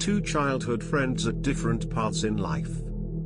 [0.00, 2.70] Two childhood friends at different paths in life.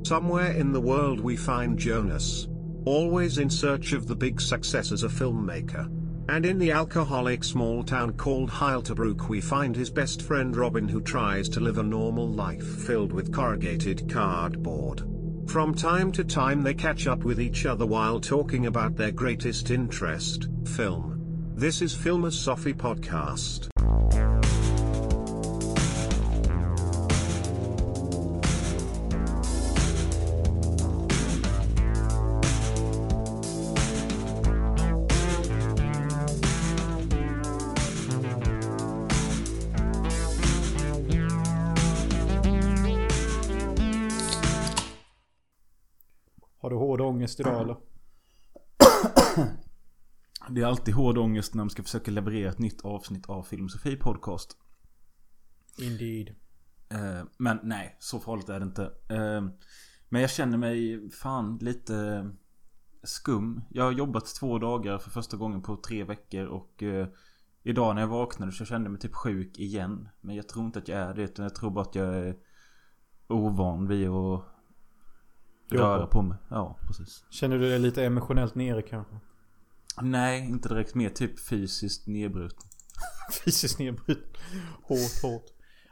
[0.02, 2.48] Somewhere in the world we find Jonas.
[2.84, 5.88] Always in search of the big success as a filmmaker.
[6.28, 11.00] And in the alcoholic small town called Heilterbrook we find his best friend Robin who
[11.00, 15.04] tries to live a normal life filled with corrugated cardboard.
[15.46, 19.70] From time to time they catch up with each other while talking about their greatest
[19.70, 21.52] interest, film.
[21.54, 23.68] This is Filmosophy Podcast.
[47.40, 47.76] Eller?
[50.48, 53.96] Det är alltid hård ångest när man ska försöka leverera ett nytt avsnitt av Filmosofi
[53.96, 54.56] Podcast.
[55.78, 56.34] Indeed.
[56.88, 58.82] Eh, Men nej, så farligt är det inte.
[59.08, 59.42] Eh,
[60.08, 62.30] Men jag känner mig fan lite
[63.02, 63.60] skum.
[63.70, 67.08] Jag har jobbat två dagar för första gången på tre veckor och eh,
[67.66, 70.08] Idag när jag vaknade så kände jag mig typ sjuk igen.
[70.20, 72.36] Men jag tror inte att jag är det utan jag tror bara att jag är
[73.26, 74.44] ovan vid att
[75.78, 76.36] röra på mig.
[76.48, 77.24] Ja, precis.
[77.30, 79.14] Känner du dig lite emotionellt nere kanske?
[80.02, 80.94] Nej, inte direkt.
[80.94, 82.68] Mer typ fysiskt nedbruten.
[83.44, 84.30] Fysiskt nedbruten.
[84.82, 85.44] Hårt, hårt.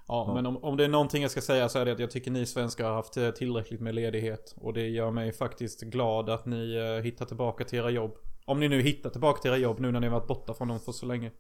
[0.09, 0.35] Ja, Ja.
[0.35, 2.31] men om, om det är någonting jag ska säga så är det att jag tycker
[2.31, 4.55] ni svenskar har haft eh, tillräckligt med ledighet.
[4.57, 8.15] Och det gör mig faktiskt glad att ni eh, hittar tillbaka till era jobb.
[8.45, 10.69] Om ni nu hittar tillbaka till era jobb nu när ni har varit borta från
[10.69, 11.31] dem för så länge.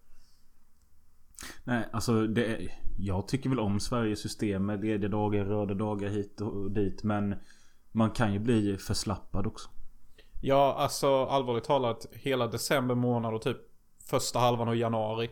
[1.64, 2.68] Nej, alltså det är,
[2.98, 7.02] Jag tycker väl om Sveriges system med lediga dagar, röda dagar hit och dit.
[7.02, 7.34] Men
[7.92, 9.70] man kan ju bli förslappad också.
[10.40, 12.06] Ja, alltså allvarligt talat.
[12.12, 13.56] Hela december månad och typ
[14.10, 15.30] första halvan av januari.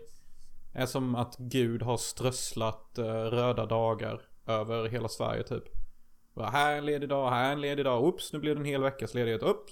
[0.75, 5.65] Är som att Gud har strösslat eh, röda dagar över hela Sverige typ.
[6.35, 8.05] Bara, här är en ledig dag, här är en ledig dag.
[8.05, 9.43] Oops, nu blev det en hel veckas ledighet.
[9.43, 9.71] Upp,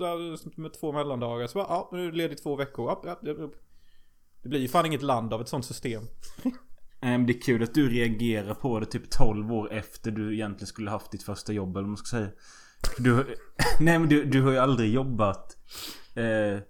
[0.56, 1.46] med två mellandagar.
[1.46, 2.92] Så bara, ja, nu är det ledigt två veckor.
[2.92, 3.54] Upp, upp, upp.
[4.42, 6.02] Det blir ju fan inget land av ett sånt system.
[7.00, 10.66] Ähm, det är kul att du reagerar på det typ 12 år efter du egentligen
[10.66, 12.30] skulle haft ditt första jobb eller vad man ska säga.
[12.98, 13.36] Du,
[13.80, 15.56] nej men du, du har ju aldrig jobbat
[16.14, 16.60] eh,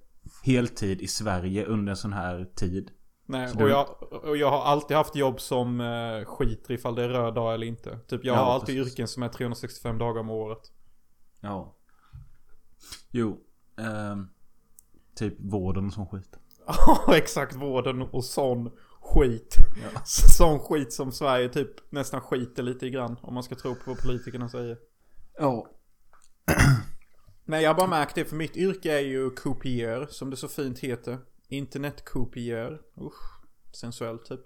[0.44, 2.90] heltid i Sverige under en sån här tid.
[3.26, 7.04] Nej, och du- jag, och jag har alltid haft jobb som eh, skiter ifall det
[7.04, 7.98] är röd dag eller inte.
[7.98, 8.92] Typ jag Ja, har alltid precis.
[8.92, 10.72] yrken som är 365 dagar om året.
[11.40, 11.76] Ja.
[13.10, 13.40] Jo.
[13.78, 14.28] ehm,
[15.16, 16.38] typ vården och sån skit.
[16.66, 18.70] Ja, exakt vården och sån
[19.00, 19.56] skit.
[19.94, 20.00] Ja.
[20.04, 23.16] Sån skit som Sverige typ nästan skiter lite grann.
[23.22, 24.76] Om man ska tro på vad politikerna säger.
[25.38, 25.66] Ja.
[27.44, 30.48] Nej, jag har bara märkt det för mitt yrke är ju kopier, som det så
[30.48, 31.18] fint heter.
[31.48, 32.80] Internetkopier.
[33.00, 33.40] Usch,
[33.72, 34.40] sensuellt typ.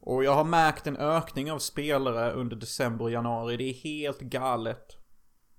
[0.00, 3.56] Och jag har märkt en ökning av spelare under december och januari.
[3.56, 4.86] Det är helt galet.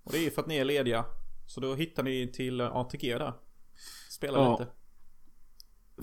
[0.04, 1.06] Och det är ju för att ni är lediga.
[1.48, 3.34] Så då hittar ni till ATG där.
[4.10, 4.52] Spela Ja.
[4.60, 4.72] lite.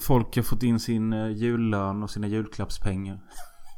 [0.01, 3.21] Folk har fått in sin eh, jullön och sina julklappspengar.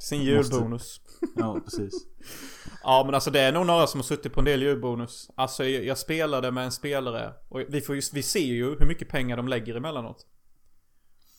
[0.09, 1.01] Sin Måste- julbonus.
[1.37, 2.07] Ja, precis.
[2.83, 5.31] Ja men alltså det är nog några som har suttit på en del julbonus.
[5.35, 7.33] Alltså jag, spelade med en spelare.
[7.49, 10.27] Och vi, får ju, vi ser ju hur mycket pengar de lägger emellanåt.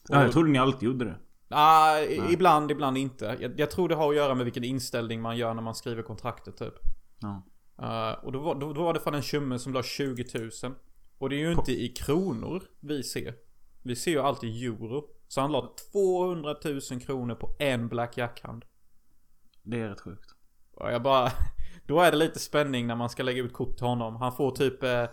[0.10, 1.18] Ja, jag trodde ni alltid gjorde det.
[1.50, 3.38] Ah, i- ibland, ibland inte.
[3.40, 6.04] Jag, jag tror det har att göra med vilken inställning man gör när man skriver
[6.04, 6.74] kontraktet typ.
[7.20, 7.44] Ja.
[7.82, 10.50] Eh, och då var, då, då var det fan en tjomme som la 20 000.
[11.18, 13.34] Och det är ju inte i kronor vi ser.
[13.84, 15.04] Vi ser ju alltid euro.
[15.34, 16.56] Så han la 200
[16.92, 18.66] 000 kronor på en Black Jack-hand.
[19.64, 20.30] Det är rätt sjukt.
[20.74, 21.32] Och jag bara...
[21.88, 24.16] Då är det lite spänning när man ska lägga ut kort till honom.
[24.16, 25.06] Han får typ eh,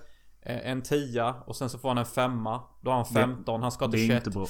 [0.42, 2.62] en tia och sen så får han en femma.
[2.80, 4.26] Då har han 15, han ska Det till är 21.
[4.26, 4.46] inte bra.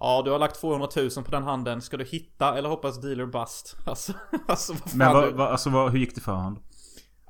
[0.00, 1.82] Ja, du har lagt 200 000 på den handen.
[1.82, 3.76] Ska du hitta eller hoppas dealer bust?
[3.86, 4.12] Alltså,
[4.48, 4.98] alltså vad fan.
[4.98, 6.58] Men vad, vad, alltså vad, hur gick det för han?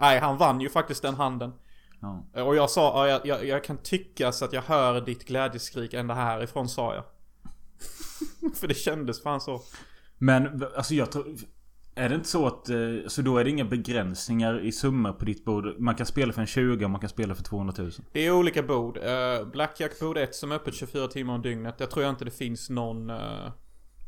[0.00, 1.52] Nej, han vann ju faktiskt den handen.
[2.00, 2.42] Ja.
[2.44, 5.94] Och jag sa, ja, jag, jag, jag kan tycka så att jag hör ditt glädjeskrik
[5.94, 7.04] ända härifrån sa jag.
[8.54, 9.62] För det kändes fan så.
[10.18, 11.36] Men alltså jag tror...
[11.94, 12.68] Är det inte så att...
[12.68, 12.76] eh,
[13.06, 15.74] Så då är det inga begränsningar i summor på ditt bord?
[15.78, 17.90] Man kan spela för en 20 och man kan spela för 200 000.
[18.12, 18.98] Det är olika bord.
[18.98, 21.74] Uh, Blackjack bord 1 som är öppet 24 timmar om dygnet.
[21.78, 23.52] Jag tror inte det finns någon, eh,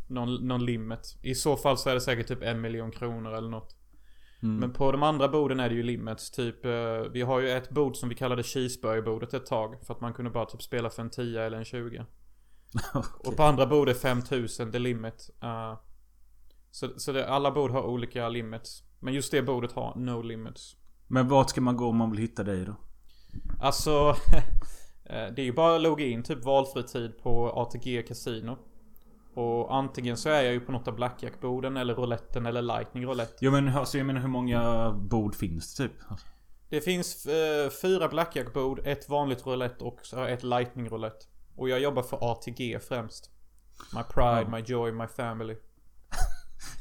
[0.08, 1.16] någon, någon limit.
[1.22, 3.76] I så fall så är det säkert typ en miljon kronor eller något.
[4.42, 4.56] Mm.
[4.56, 6.30] Men på de andra borden är det ju limits.
[6.30, 6.72] Typ, eh,
[7.12, 9.86] vi har ju ett bord som vi kallade cheeseburgerbordet ett tag.
[9.86, 12.06] För att man kunde bara typ spela för en 10 eller en 20.
[13.24, 15.30] Och på andra bord är 5000 the limit.
[15.42, 15.78] Eh,
[16.70, 18.82] så så det, alla bord har olika limits.
[19.00, 20.76] Men just det bordet har no limits.
[21.06, 22.74] Men vart ska man gå om man vill hitta dig då?
[23.60, 24.08] Alltså,
[25.04, 28.58] eh, det är ju bara att logga in typ valfri tid på ATG Casino.
[29.34, 33.34] Och antingen så är jag ju på något av blackjack-borden eller rouletten eller lightning roulette.
[33.40, 35.92] Jo men alltså, jag menar hur många bord finns det typ?
[36.68, 41.26] Det finns eh, fyra blackjack-bord, ett vanligt roulette och ett lightning roulette.
[41.56, 43.30] Och jag jobbar för ATG främst.
[43.94, 44.48] My pride, Ja.
[44.48, 45.56] my joy, my family.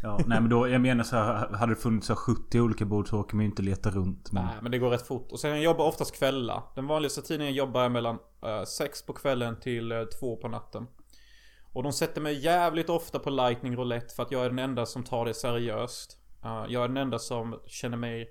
[0.04, 2.86] Ja, nej men då, jag menar så här, hade det funnits så här 70 olika
[2.86, 4.32] bord så åker man ju inte leta runt.
[4.32, 5.32] Men, Nej, men det går rätt fort.
[5.32, 6.64] Och sen jag jobbar oftast kvällar.
[6.76, 10.48] Den vanligaste tiden jag jobbar är mellan eh, sex på kvällen till eh, två på
[10.48, 10.88] natten.
[11.74, 14.86] Och de sätter mig jävligt ofta på lightning roulette för att jag är den enda
[14.86, 16.18] som tar det seriöst.
[16.44, 18.30] Eh, jag är den enda som känner mig...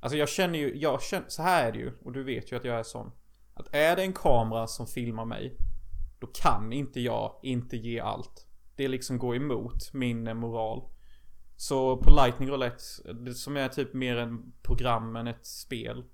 [0.00, 1.92] Alltså jag känner ju, jag känner, så här är det ju.
[2.04, 3.12] Och du vet ju att jag är sån.
[3.60, 5.56] Att är det en kamera som filmar mig.
[6.18, 8.46] Då kan inte jag inte ge allt.
[8.76, 10.82] Det liksom går emot min eh, moral.
[11.56, 12.84] Så på Lightning Roulette,
[13.34, 16.04] som är typ mer en program än ett spel.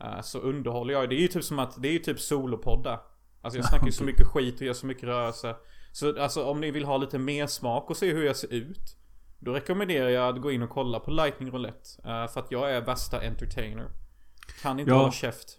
[0.00, 1.08] eh, Så underhåller jag.
[1.08, 3.00] Det är ju typ som att, det är ju typ solopoddar.
[3.42, 5.56] Alltså jag snackar ju så mycket skit och gör så mycket rörelse.
[5.92, 8.96] Så alltså om ni vill ha lite mer smak och se hur jag ser ut.
[9.38, 11.88] Då rekommenderar jag att gå in och kolla på Lightning Roulette.
[12.04, 13.88] eh, För att jag är värsta entertainer.
[14.62, 14.98] Kan inte Ja.
[14.98, 15.58] hålla käft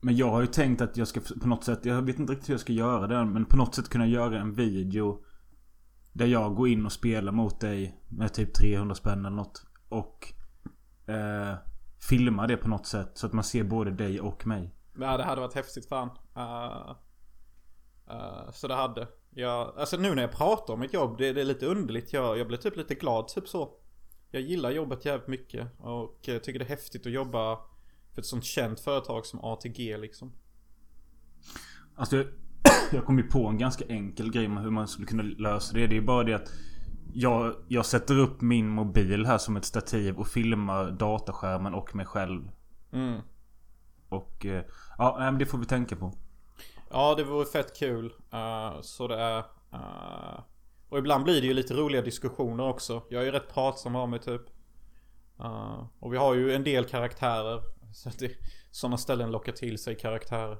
[0.00, 2.48] men jag har ju tänkt att jag ska på något sätt, jag vet inte riktigt
[2.48, 5.24] hur jag ska göra det men på något sätt kunna göra en video.
[6.12, 9.66] Där jag går in och spelar mot dig med typ 300 spänn eller något.
[9.88, 10.32] Och
[11.06, 11.54] eh,
[12.08, 14.74] filma det på något sätt så att man ser både dig och mig.
[14.98, 16.10] Ja det hade varit häftigt fan.
[16.36, 16.94] uh,
[18.10, 19.08] uh, så det hade.
[19.30, 22.12] Jag, alltså nu när jag pratar om mitt jobb, det, det är lite underligt.
[22.12, 23.74] Jag, jag blir typ lite glad, typ så.
[24.30, 27.58] Jag gillar jobbet jävligt mycket och tycker det är häftigt att jobba
[28.14, 30.32] för ett sånt känt företag som ATG liksom.
[31.94, 32.16] Alltså
[32.92, 35.86] jag, kom ju på en ganska enkel grej med hur man skulle kunna lösa det.
[35.86, 36.50] Det är bara det att
[37.12, 42.06] jag, jag sätter upp min mobil här som ett stativ och filmar dataskärmen och mig
[42.06, 42.50] själv.
[42.92, 43.20] Mm.
[44.08, 44.64] Och eh,
[44.98, 46.12] ja, men det får vi tänka på.
[46.90, 48.12] Ja det vore fett kul.
[48.32, 49.38] Eh, så det är...
[49.72, 50.40] eh,
[50.88, 53.02] och ibland blir det ju lite roliga diskussioner också.
[53.10, 54.42] Jag är ju rätt pratsam av mig typ.
[55.40, 57.62] Eh, och vi har ju en del karaktärer.
[57.92, 58.30] Så att det,
[58.70, 60.58] sådana ställen lockar till sig karaktärer.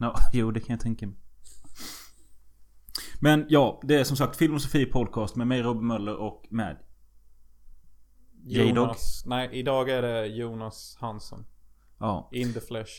[0.00, 1.16] Ja, jo det kan jag tänka mig.
[3.20, 6.46] Men ja, det är som sagt Film och Sofie Podcast med mig Robin Möller och
[6.50, 6.76] med.
[8.48, 11.44] Jonas, nej idag är det Jonas Hansen.
[11.98, 12.28] Ja.
[12.32, 12.92] In the flesh.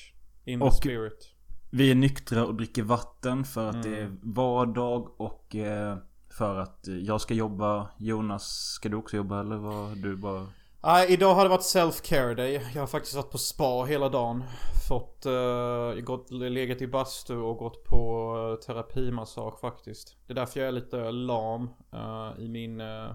[0.46, 1.34] In Och- the spirit.
[1.70, 3.92] Vi är nyktra och dricker vatten för att Mm.
[3.92, 5.98] det är vardag och eh,
[6.38, 7.90] för att jag ska jobba.
[8.00, 9.98] Jonas, ska du också jobba eller vad?
[9.98, 10.48] Du bara...
[10.84, 12.54] Nej, idag har det varit self-care day.
[12.74, 14.44] Jag har faktiskt varit på spa hela dagen.
[14.88, 20.18] Fått, uh, gått, legat i bastu och gått på uh, terapimassage faktiskt.
[20.28, 23.12] Det är därför jag är lite lam eh, i min, eh,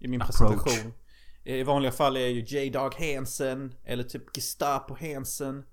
[0.00, 0.38] i min Approach.
[0.38, 0.92] presentation.
[1.44, 5.64] I vanliga fall är jag ju J-Dog Hansen eller typ Gestapo Hansen.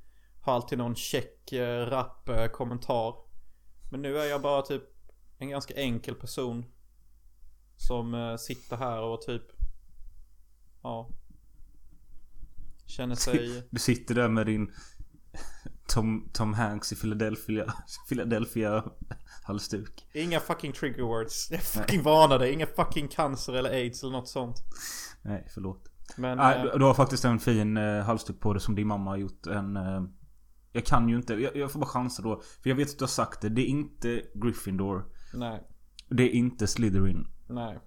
[0.41, 3.15] Har alltid någon check, uh, rapp kommentar.
[3.91, 4.83] Men nu är jag bara typ
[5.37, 6.65] en ganska enkel person.
[7.77, 9.43] Som sitter här och typ
[10.83, 11.09] Ja.
[12.85, 13.63] Känner sig...
[13.69, 14.71] Du sitter där med din
[15.87, 17.73] Tom, Tom Hanks i Philadelphia,
[18.09, 18.83] Philadelphia
[19.43, 20.07] halsduk.
[20.13, 21.51] Inga fucking trigger words.
[21.51, 22.53] Jag fucking varnar dig.
[22.53, 24.57] Inga fucking cancer eller aids eller något sånt.
[25.21, 25.89] Nej, förlåt.
[26.17, 26.37] Men...
[26.37, 29.11] Nej, eh, du, du har faktiskt en fin eh, halsduk på dig som din mamma
[29.11, 29.47] har gjort.
[29.47, 29.77] En...
[29.77, 30.03] Eh,
[30.71, 32.41] jag kan ju inte, jag, jag får bara chansa då.
[32.63, 33.49] För jag vet att du har sagt det.
[33.49, 35.05] Det är inte Gryffindor.
[35.33, 35.63] nej.
[36.09, 37.27] Det är inte Slytherin.
[37.49, 37.79] Nej.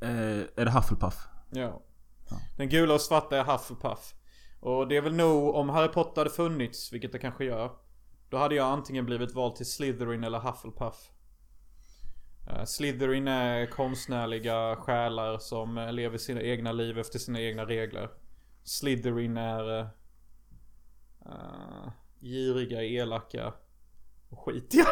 [0.00, 1.28] Eh, är det Hufflepuff?
[1.50, 1.82] Ja.
[2.30, 2.36] Ja.
[2.56, 4.14] Den gula och svarta är Hufflepuff.
[4.60, 7.70] Och det är väl nog, om Harry Potter hade funnits, vilket det kanske gör.
[8.28, 11.10] Då hade jag antingen blivit vald till Slytherin eller Hufflepuff.
[12.50, 18.10] Eh, Slytherin är konstnärliga själar som lever sina egna liv efter sina egna regler.
[18.64, 19.90] Slytherin är
[21.26, 23.54] Uh, giriga, elaka
[24.28, 24.84] och skitiga.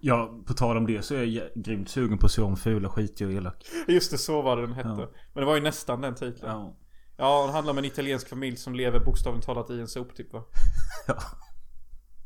[0.00, 2.88] Ja, på tal om det så är jag grymt sugen på att se om Fula,
[2.88, 3.66] skitig och elak.
[3.88, 4.88] Just det, så var det den hette.
[4.88, 5.10] Ja.
[5.32, 6.50] Men det var ju nästan den titeln.
[6.50, 6.76] Ja.
[7.16, 10.44] Ja, det handlar om en italiensk familj som lever bokstavligt talat i en soptipp va?
[11.06, 11.16] Ja.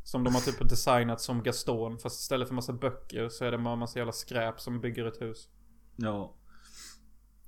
[0.03, 1.99] Som de har typ designat som Gaston.
[1.99, 5.21] Fast istället för massa böcker så är det bara massa jävla skräp som bygger ett
[5.21, 5.47] hus.
[5.95, 6.35] Ja.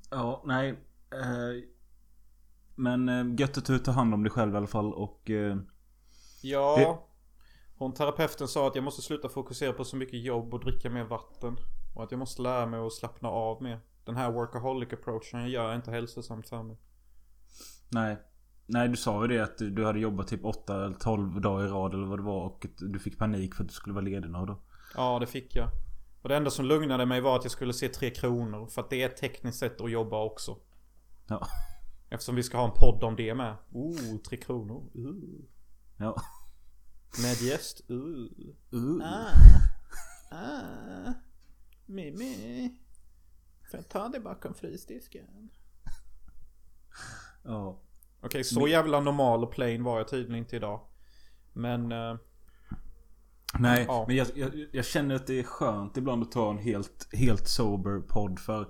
[0.10, 0.70] Ja, nej.
[1.14, 1.64] Eh,
[2.76, 5.30] men eh, gött att du tar hand om dig själv i alla fall och...
[5.30, 5.58] Eh,
[6.44, 6.76] Ja.
[6.78, 7.11] Det-
[7.82, 11.04] Hon terapeuten sa att jag måste sluta fokusera på så mycket jobb och dricka mer
[11.04, 11.58] vatten.
[11.94, 13.80] Och att jag måste lära mig att slappna av mer.
[14.06, 16.78] Den här workaholic approachen gör inte hälsosamt för mig.
[17.90, 18.18] nej.
[18.66, 21.68] Nej, du sa ju det att du hade jobbat typ 8 eller 12 dagar i
[21.68, 24.30] rad eller vad det var och du fick panik för att du skulle vara ledig
[24.30, 24.62] några dagar.
[24.96, 25.70] Ja, det fick jag.
[26.22, 28.68] Och det enda som lugnade mig var att jag skulle se Tre Kronor.
[28.68, 30.58] För att det är ett tekniskt sätt att jobba också.
[31.28, 31.48] Ja.
[32.10, 33.56] Eftersom vi ska ha en podd om det med.
[33.72, 34.84] Oh, Tre Kronor.
[34.96, 35.46] Uh.
[35.98, 36.16] Ja.
[37.18, 37.82] Med gäst?
[37.90, 38.28] Uh.
[38.74, 39.02] Uh.
[39.04, 39.36] Ah.
[40.36, 41.14] Ah.
[41.86, 42.76] Mimmi.
[43.72, 45.50] Får jag ta det bakom frysdisken?
[47.44, 47.82] Ja.
[48.22, 50.82] Okej, så jävla normal och plain var jag tydligen inte idag.
[51.54, 51.92] Men...
[51.92, 52.16] eh,
[53.60, 54.06] Nej, Ja.
[54.08, 57.48] men jag, jag, jag känner att det är skönt ibland att ta en helt, helt
[57.48, 58.62] sober podd för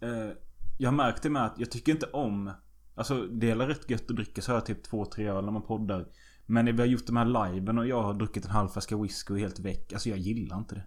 [0.00, 0.30] eh,
[0.78, 2.50] Jag har märkt det med att jag tycker inte om
[2.94, 5.62] Alltså det är rätt gött att dricka så här typ två, tre öl när man
[5.62, 6.08] poddar
[6.46, 8.96] Men när vi har gjort de här liven och jag har druckit en halv flaska
[8.96, 10.86] whisky och helt väck Alltså jag gillar inte det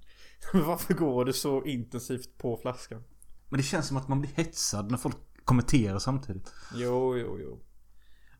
[0.59, 3.03] Varför går du så intensivt på flaskan?
[3.49, 7.61] Men det känns som att man blir hetsad när folk kommenterar samtidigt Jo, jo, jo.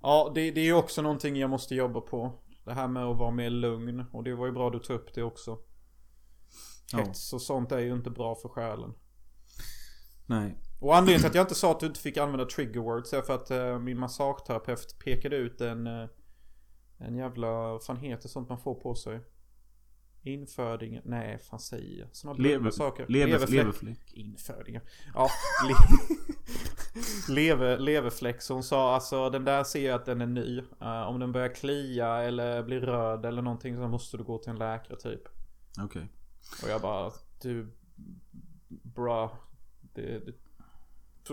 [0.02, 2.34] Ja, det, det är ju också någonting jag måste jobba på.
[2.66, 4.06] Det här med att vara mer lugn.
[4.12, 5.58] Och det var ju bra du tog upp det också.
[6.94, 8.94] Hets och sånt är ju inte bra för själen.
[10.26, 13.14] Nej Och anledningen till att jag inte sa att du inte fick använda trigger words
[13.14, 15.88] är för att eh, min massageterapeut pekade ut en...
[15.88, 16.08] Eh,
[16.98, 17.48] en jävla...
[17.52, 19.20] Vad fan heter sånt man får på sig?
[20.22, 21.02] Inföding...
[21.04, 22.16] Nej, fan säger jag?
[22.16, 23.08] Såna Lever, saker.
[23.08, 23.52] lever, Leverfläck.
[23.52, 24.82] leverfläck Infödingar.
[25.14, 25.30] Ja.
[25.68, 25.76] Le
[27.34, 28.42] lever, leverfläck.
[28.42, 30.58] Så hon sa alltså den där ser jag att den är ny.
[30.82, 34.50] Eh, om den börjar klia eller blir röd eller någonting så måste du gå till
[34.50, 35.22] en läkare typ.
[35.80, 36.08] Okej
[36.64, 37.12] Och jag bara
[37.42, 37.72] du
[38.70, 39.38] bra.
[39.82, 40.34] Det, det,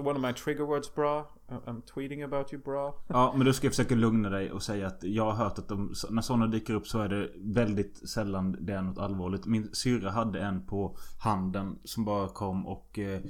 [0.01, 1.31] one of my trigger words bra.
[1.49, 3.03] I'm tweeting about you bra.
[3.07, 5.69] Ja men då ska jag försöka lugna dig och säga att jag har hört att
[5.69, 9.47] de, när sådana dyker upp så är det väldigt sällan det är något allvarligt.
[9.47, 13.21] Min syrra hade en på handen som bara kom och eh,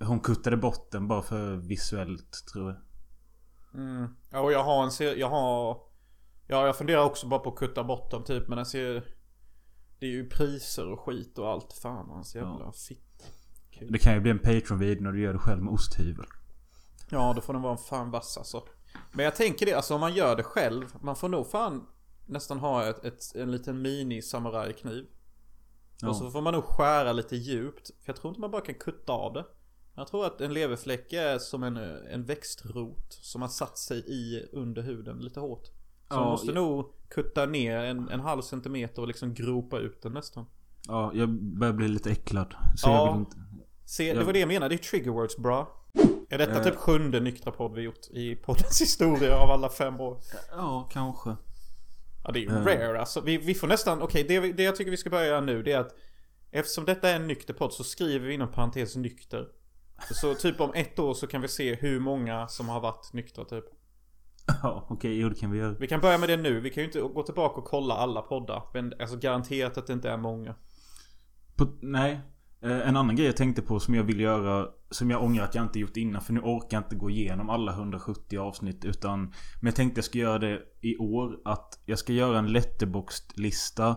[0.00, 2.76] hon kuttade bort den bara för visuellt tror jag.
[3.80, 4.08] Mm.
[4.30, 5.80] Ja, och jag har en serie, jag har...
[6.46, 9.14] Ja, jag funderar också bara på att kutta bort dem typ, men jag ser...
[9.98, 11.72] Det är ju priser och skit och allt.
[11.72, 12.72] Fan hans jävla Ja.
[13.78, 13.92] Fitt.
[13.92, 16.26] Det kan ju bli en Patreon-video när du gör det själv med osthyvel.
[17.10, 18.62] Ja, då får den vara fan vass alltså.
[19.12, 20.84] Men jag tänker det, alltså om man gör det själv.
[21.02, 21.86] Man får nog fan
[22.26, 25.04] nästan ha ett, ett, en liten mini samurajkniv.
[26.00, 26.08] Ja.
[26.08, 27.86] Och så får man nog skära lite djupt.
[27.86, 29.44] För jag tror inte man bara kan kutta av det.
[29.94, 31.76] Jag tror att en leverfläck är som en,
[32.12, 35.66] en växtrot som har satt sig i under huden lite hårt.
[35.66, 35.72] Så
[36.08, 40.02] Ja, man måste jag- nog kutta ner en, en halv centimeter och liksom gropa ut
[40.02, 40.46] den nästan.
[40.88, 42.54] Ja, jag börjar bli lite äcklad.
[42.76, 42.94] Så Ja.
[43.06, 43.36] jag vill inte...
[43.88, 45.84] Se, det var det jag menade, det är trigger words bra.
[46.30, 46.64] Är detta Eh.
[46.64, 50.20] typ sjunde nyktra podd vi gjort i poddens historia av alla fem år?
[50.50, 51.36] Ja, kanske.
[52.24, 52.64] Ja det är ju Eh.
[52.64, 53.20] rare alltså.
[53.20, 55.62] Vi, vi får nästan, okej det, vi- det jag tycker vi ska börja göra nu
[55.62, 55.94] det är att
[56.50, 59.48] Eftersom detta är en nykter podd så skriver vi inom parentes nykter.
[60.10, 63.44] Så typ om ett år så kan vi se hur många som har varit nyktra
[63.44, 63.64] typ.
[64.62, 65.72] Ja, okej, jo det kan vi göra.
[65.80, 66.60] Vi kan börja med det nu.
[66.60, 68.62] Vi kan ju inte gå tillbaka och kolla alla poddar.
[68.74, 70.54] Men alltså garanterat att det inte är många.
[71.56, 72.20] På, nej.
[72.62, 75.54] Eh, En annan grej jag tänkte på som jag vill göra Som jag ångrar att
[75.54, 79.20] jag inte gjort innan för nu orkar jag inte gå igenom alla 170 avsnitt utan
[79.60, 83.96] Men jag tänkte jag ska göra det i år Att jag ska göra en letterboxd-lista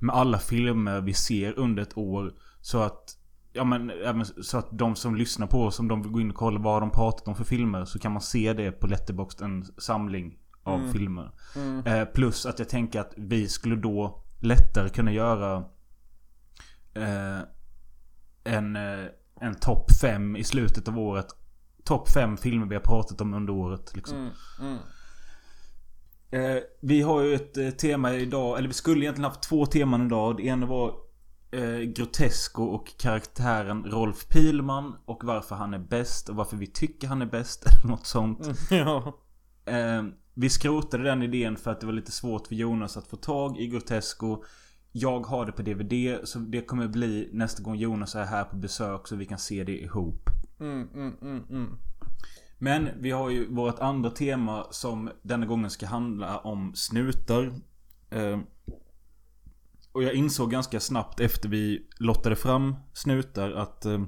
[0.00, 3.16] Med alla filmer vi ser under ett år Så att
[3.52, 6.30] Ja men även så att de som lyssnar på oss Om de vill gå in
[6.30, 9.42] och kolla vad de pratat om för filmer Så kan man se det på letterboxd
[9.42, 10.92] En samling av Mm.
[10.92, 11.86] filmer Mm.
[11.86, 15.56] Eh, plus att jag tänker att vi skulle då lättare kunna göra
[16.94, 17.38] eh,
[18.44, 19.06] en, eh,
[19.40, 21.26] en topp 5 i slutet av året.
[21.84, 23.96] Topp 5 filmer vi har pratat om under året.
[23.96, 24.18] Liksom.
[24.18, 24.32] Mm.
[24.60, 24.78] Mm.
[26.30, 30.06] Eh, vi har ju ett eh, tema idag, eller vi skulle egentligen haft två teman
[30.06, 30.36] idag.
[30.36, 30.94] Det ena var
[31.50, 34.96] eh, Grotesco och karaktären Rolf Pilman.
[35.04, 37.66] Och varför han är bäst och varför vi tycker han är bäst.
[37.66, 38.46] Eller något sånt.
[38.46, 38.56] Mm.
[38.86, 39.18] Ja.
[39.72, 40.04] Eh,
[40.34, 43.58] vi skrotade den idén för att det var lite svårt för Jonas att få tag
[43.58, 44.44] i Grotesco.
[44.92, 48.56] Jag har det på DVD så det kommer bli nästa gång Jonas är här på
[48.56, 50.30] besök så vi kan se det ihop.
[50.60, 51.78] Mm, mm, mm, mm.
[52.58, 57.52] Men vi har ju vårt andra tema som denna gången ska handla om snutar.
[58.10, 58.38] Eh,
[59.92, 64.04] och jag insåg ganska snabbt efter vi lottade fram snutar att eh,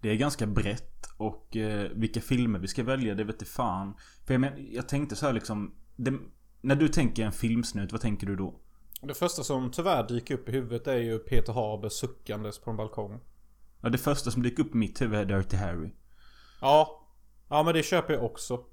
[0.00, 1.06] det är ganska brett.
[1.16, 3.94] Och eh, vilka filmer vi ska välja, det vet fan.
[4.26, 5.74] För jag, men, jag tänkte så här liksom.
[5.96, 6.14] Det,
[6.60, 8.60] när du tänker en filmsnut, vad tänker du då?
[9.00, 12.76] Det första som tyvärr dyker upp i huvudet är ju Peter Haber suckandes på en
[12.76, 13.20] balkong.
[13.80, 15.92] Ja, det första som dyker upp i mitt huvud är Dirty Harry.
[16.60, 17.04] Ja.
[17.48, 18.64] Ja men det köper jag också.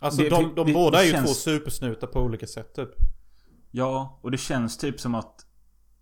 [0.00, 2.74] Alltså Det- de, de det- båda det är ju känns- två supersnutar på olika sätt
[2.74, 2.90] typ.
[3.70, 5.46] Ja, och det känns typ som att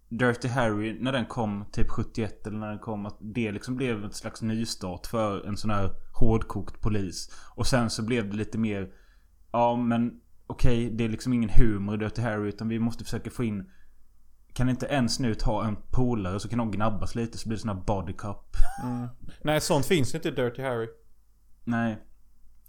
[0.08, 4.04] Dirty Harry, när den kom typ 71 eller när den kom, att det liksom blev
[4.04, 7.30] ett slags nystart för en sån här hårdkokt polis.
[7.54, 8.92] Och sen så blev det lite mer,
[9.52, 10.20] ja men
[10.52, 13.70] okej, det är liksom ingen humor i Dirty Harry utan vi måste försöka få in
[14.54, 17.60] kan inte en snut ha en polare så kan de gnabbas lite så blir det
[17.60, 18.56] sån här body cup?
[18.82, 19.08] Mm.
[19.42, 20.88] Nej sånt finns inte i Dirty Harry.
[21.64, 21.98] Nej.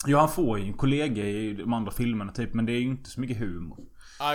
[0.06, 2.54] Ja, han får ju en kollega i de andra filmerna typ.
[2.54, 3.80] Men det är ju inte så mycket humor.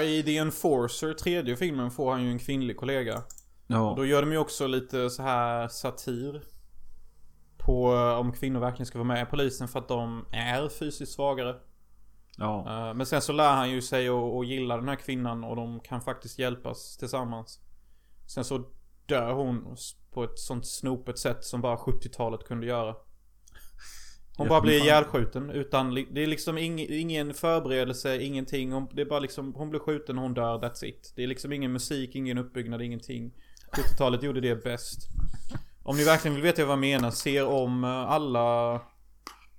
[0.02, 3.23] I The Enforcer, tredje filmen, får han ju en kvinnlig kollega.
[3.67, 3.95] Ja.
[3.97, 6.43] Då gör de ju också lite så här satir.
[7.59, 11.12] På eh, om kvinnor verkligen ska vara med i polisen för att de är fysiskt
[11.12, 11.55] svagare.
[12.38, 12.88] Ja.
[12.88, 15.57] Eh, Men sen så lär han ju sig att att gilla den här kvinnan och
[15.57, 17.61] de kan faktiskt hjälpas tillsammans.
[18.26, 18.64] Sen så
[19.07, 19.76] dör hon
[20.11, 22.97] på ett sånt snopet sätt som bara 70-talet kunde göra.
[24.37, 28.73] Hon bara blir ihjälskjuten utan, det är liksom ing, ingen förberedelse, ingenting.
[28.73, 31.12] Hon, det är bara liksom, hon blir skjuten och hon dör, that's it.
[31.16, 33.33] Det är liksom ingen musik, ingen uppbyggnad, ingenting.
[33.73, 35.09] 70-talet gjorde det bäst.
[35.83, 38.80] Om ni verkligen vill veta vad jag menar, se om eh, alla...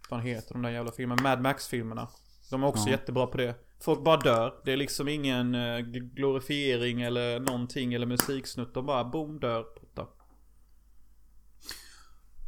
[0.09, 1.21] Vad heter de där jävla filmerna?
[1.23, 2.07] Mad Max-filmerna.
[2.49, 2.91] De är också Ja.
[2.91, 3.55] jättebra på det.
[3.81, 4.53] Folk bara dör.
[4.65, 8.73] Det är liksom ingen eh, gl- glorifiering eller någonting eller musiksnutt.
[8.73, 9.63] De bara boom dör.
[9.79, 10.07] Putta.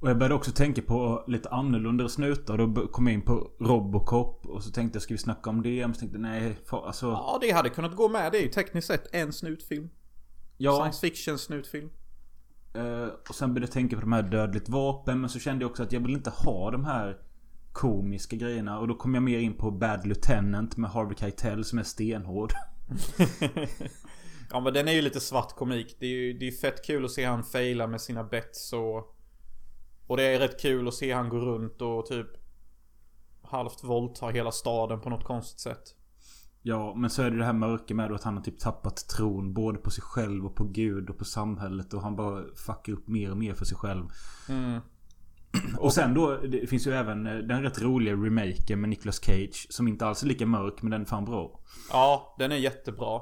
[0.01, 2.57] Och jag började också tänka på lite annorlunda snutar.
[2.57, 4.45] Då kom jag in på Robocop.
[4.45, 5.81] Och så tänkte jag, ska vi snacka om det?
[5.87, 7.05] Men så tänkte jag, nej, fa- alltså...
[7.05, 8.31] Ja, det hade kunnat gå med.
[8.31, 9.89] Det är ju tekniskt sett en snutfilm.
[10.57, 10.75] Ja.
[10.75, 11.89] Science fiction snutfilm.
[12.73, 15.21] Eh, och sen började jag tänka på de här Dödligt Vapen.
[15.21, 17.17] Men så kände jag också att jag vill inte ha de här
[17.71, 18.79] komiska grejerna.
[18.79, 22.53] Och då kom jag mer in på Bad Lieutenant med Harvey Keitel som är stenhård.
[24.53, 25.97] Ja men den är ju lite svart komik.
[25.99, 29.15] Det är ju det är fett kul att se han faila med sina bets och...
[30.07, 32.27] Och det är rätt kul att se han gå runt och typ...
[33.43, 35.95] Halvt våldta hela staden på något konstigt sätt.
[36.61, 39.53] Ja, men så är det det här mörka med att han har typ tappat tron
[39.53, 41.93] både på sig själv och på Gud och på samhället.
[41.93, 44.05] Och han bara fuckar upp mer och mer för sig själv.
[44.49, 44.81] Mm.
[45.79, 49.67] Och sen då, det finns ju även eh, den rätt roliga remaken med Nicolas Cage.
[49.69, 51.59] Som inte alls är lika mörk, men den är fan bra.
[51.91, 53.21] Ja, den är jättebra.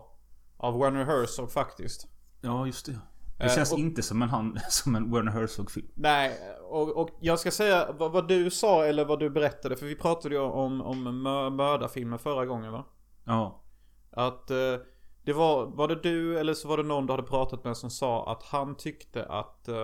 [0.57, 2.07] Av Werner Herzog faktiskt.
[2.41, 2.91] Ja, just det.
[3.37, 5.87] Det Eh, känns och- inte som en, han, som en Werner Herzog-film.
[5.95, 6.37] Nej,
[6.69, 9.75] och, och jag ska säga vad, vad du sa eller vad du berättade.
[9.77, 12.85] För vi pratade ju om, om mö- mördarfilmer förra gången va?
[13.25, 13.63] Ja.
[14.11, 14.57] Att eh,
[15.25, 17.89] det var, var det du eller så var det någon du hade pratat med som
[17.89, 19.75] sa att han tyckte att eh,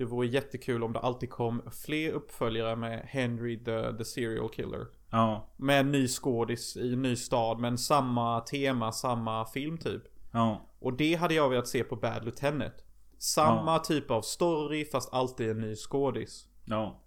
[0.00, 4.86] det vore jättekul om det alltid kom fler uppföljare med Henry the, the serial killer.
[5.10, 5.48] Ja.
[5.56, 10.02] Med en ny skådis i en ny stad men samma tema, samma film typ.
[10.32, 10.66] Ja.
[10.78, 12.74] Och det hade jag velat se på Bad Lieutenant.
[13.18, 16.46] Samma typ av story fast alltid en ny skådis.
[16.64, 17.00] Ja.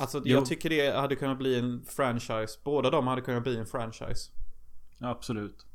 [0.00, 0.36] Alltså Jo.
[0.36, 2.58] jag tycker det hade kunnat bli en franchise.
[2.64, 4.30] Båda de hade kunnat bli en franchise.
[5.00, 5.66] Absolut.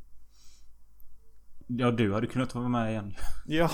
[1.77, 3.13] Ja, du hade kunnat vara med igen.
[3.45, 3.69] Ja,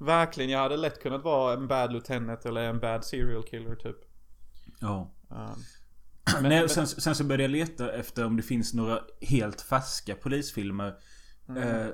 [0.00, 0.50] verkligen.
[0.50, 3.96] Jag hade lätt kunnat vara en bad lieutenant eller en bad serial killer typ.
[4.80, 5.14] Ja.
[5.28, 5.64] Um,
[6.42, 10.14] Men, Nej, sen, sen så började jag leta efter om det finns några helt färska
[10.14, 10.94] polisfilmer.
[11.48, 11.86] Eh,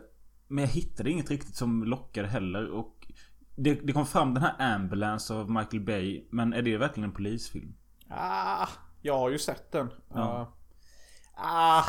[0.48, 2.70] men jag hittade inget riktigt som lockade heller.
[2.70, 3.12] Och
[3.56, 6.28] det, det kom fram den här Ambulance av Michael Bay.
[6.30, 7.74] Men är det verkligen en polisfilm?
[8.10, 8.68] ah,
[9.02, 9.90] jag har ju sett den.
[10.14, 10.40] Ja.
[10.40, 11.84] Uh, ah,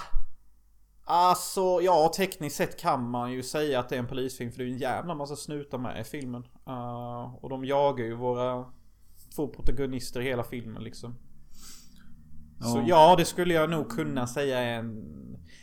[1.09, 4.51] alltså, ja tekniskt sett kan man ju säga att det är en polisfilm.
[4.51, 6.43] För det är en jävla massa snutar med i filmen.
[6.67, 8.65] Uh, och de jagar ju våra
[9.35, 11.15] två protagonister i hela filmen liksom.
[12.61, 15.05] Så ja, det skulle jag nog kunna säga är en...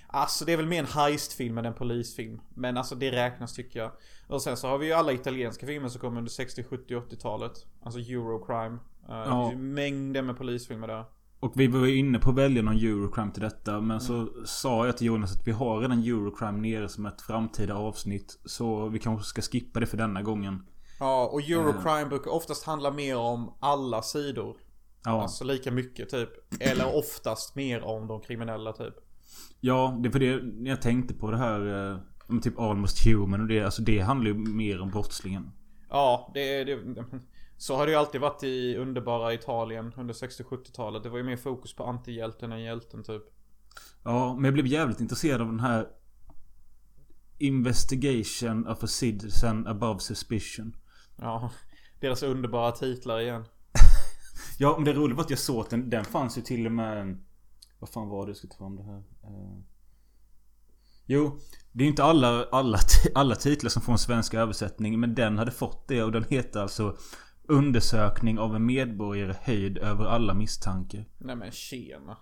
[0.08, 2.40] Alltså det är väl mer en heistfilm än en polisfilm.
[2.54, 3.92] Men alltså det räknas tycker jag.
[4.28, 7.52] Och sen så har vi ju alla italienska filmer som kom under 60, 70, 80-talet.
[7.82, 8.78] Alltså Eurocrime.
[9.08, 11.04] Uh, Det finns ju mängder med polisfilmer där.
[11.46, 13.80] Och vi var inne på att välja någon Eurocrime till detta.
[13.80, 17.74] Men så sa jag till Jonas att vi har redan Eurocrime nere som ett framtida
[17.74, 18.38] avsnitt.
[18.44, 20.66] Så vi kanske ska skippa det för denna gången.
[20.98, 24.56] Ja, och Eurocrime brukar oftast handla mer om alla sidor.
[25.04, 26.28] Ja, Alltså lika mycket typ.
[26.60, 28.94] Eller oftast mer om de kriminella typ.
[29.60, 31.90] ja det är för det jag tänkte på det här.
[31.92, 33.62] eh, om typ Almost Human och det.
[33.62, 35.50] Alltså det handlar ju mer om brottslingen.
[35.90, 36.78] Ja, det, det
[37.58, 41.02] Så har det ju alltid varit i underbara Italien under 60-70-talet.
[41.02, 43.22] Det var ju mer fokus på antihjälten än hjälten typ.
[44.02, 45.88] Ja, men jag blev jävligt intresserad av den här
[47.38, 50.76] Investigation of a citizen above suspicion.
[51.16, 51.50] Ja,
[52.00, 53.44] deras underbara titlar igen.
[54.58, 56.72] Ja, men det roliga var att jag såg att den, den fanns ju till och
[56.72, 57.24] med...
[57.78, 58.30] Vad fan var det?
[58.30, 59.02] Jag ska ta fram det här.
[59.22, 59.58] Eh,
[61.06, 61.38] Jo,
[61.72, 62.78] det är inte alla, alla,
[63.14, 65.00] alla titlar som får en svensk översättning.
[65.00, 66.96] Men den hade fått det och den heter alltså
[67.48, 71.04] Undersökning av en medborgare höjd över alla misstankar.
[71.18, 72.16] Nej men tjena.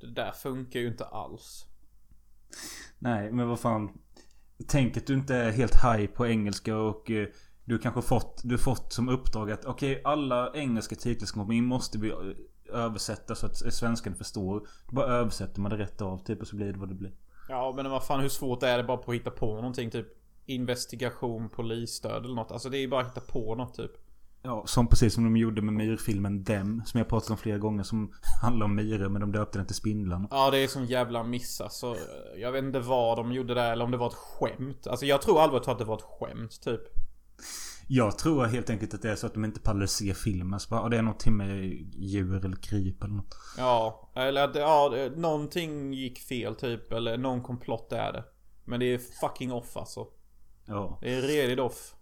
[0.00, 1.66] Det där funkar ju inte alls.
[2.98, 3.98] Nej, men vad fan.
[4.68, 7.28] Tänk att du inte är helt high på engelska och eh,
[7.64, 11.64] du kanske fått, du fått som uppdrag att okej, alla engelska titlar som kommer in
[11.64, 12.16] måste vi eh,
[12.72, 14.68] översätta så att svenskan förstår.
[14.88, 17.12] Då bara översätter man det rätt av typ och så blir det vad det blir.
[17.48, 20.06] Ja men vad fan hur svårt är det bara på att hitta på någonting typ
[20.46, 22.52] investigation, polisstöd eller något.
[22.52, 23.90] Alltså det är ju bara att hitta på något typ.
[24.42, 26.82] Ja, som precis som de gjorde med myrfilmen Dem.
[26.86, 27.82] Som jag pratat om flera gånger.
[27.82, 30.28] Som handlar om myror men de döpte den till Spindlarna.
[30.30, 31.96] Ja det är som jävla miss alltså.
[32.36, 34.86] Jag vet inte vad de gjorde där eller om det var ett skämt.
[34.86, 36.80] Alltså jag tror allvarligt att det var ett skämt typ.
[37.88, 40.60] Jag tror helt enkelt att det är så att de inte pallade se filmen.
[40.60, 43.34] Så bara, det är någonting med djur eller kryp eller något.
[43.58, 46.92] Ja, eller att ja, någonting gick fel typ.
[46.92, 48.24] Eller någon komplott är det.
[48.64, 50.06] Men det är fucking off alltså.
[50.66, 50.98] Ja.
[51.00, 51.94] Det är redigt off.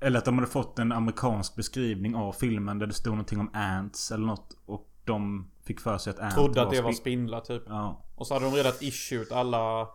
[0.00, 3.50] Eller att de hade fått en amerikansk beskrivning av filmen där det stod någonting om
[3.52, 4.56] ants eller något.
[4.66, 7.62] Och de fick för sig att ant Trodde att det var spin- spindlar typ.
[7.66, 8.04] Ja.
[8.14, 9.88] Och så hade de redan issued alla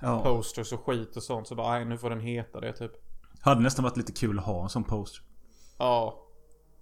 [0.00, 0.22] ja.
[0.22, 1.48] posters och skit och sånt.
[1.48, 2.92] Så bara, nej nu får den heta det typ.
[3.40, 5.22] Hade nästan varit lite kul att ha en sån poster.
[5.78, 6.26] Ja,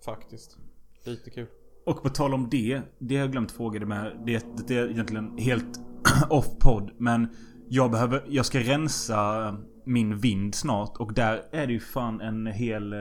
[0.04, 0.56] faktiskt.
[1.04, 1.46] Lite kul.
[1.86, 2.82] Och på tal om det.
[2.98, 4.22] Det har jag glömt fråga dig med.
[4.26, 5.80] Det, det är egentligen helt
[6.30, 6.90] off-podd.
[6.98, 7.28] Men
[7.68, 8.24] jag behöver...
[8.28, 9.56] Jag ska rensa
[9.88, 10.96] min vind snart.
[10.96, 12.98] Och där är det ju fan en hel eh,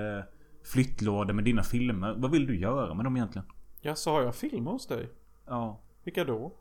[0.63, 2.15] flyttlåda med dina filmer.
[2.17, 3.47] Vad vill du göra med dem egentligen?
[3.81, 5.09] Ja, så har jag filmer hos dig?
[5.45, 5.81] Ja.
[6.03, 6.53] Vilka då?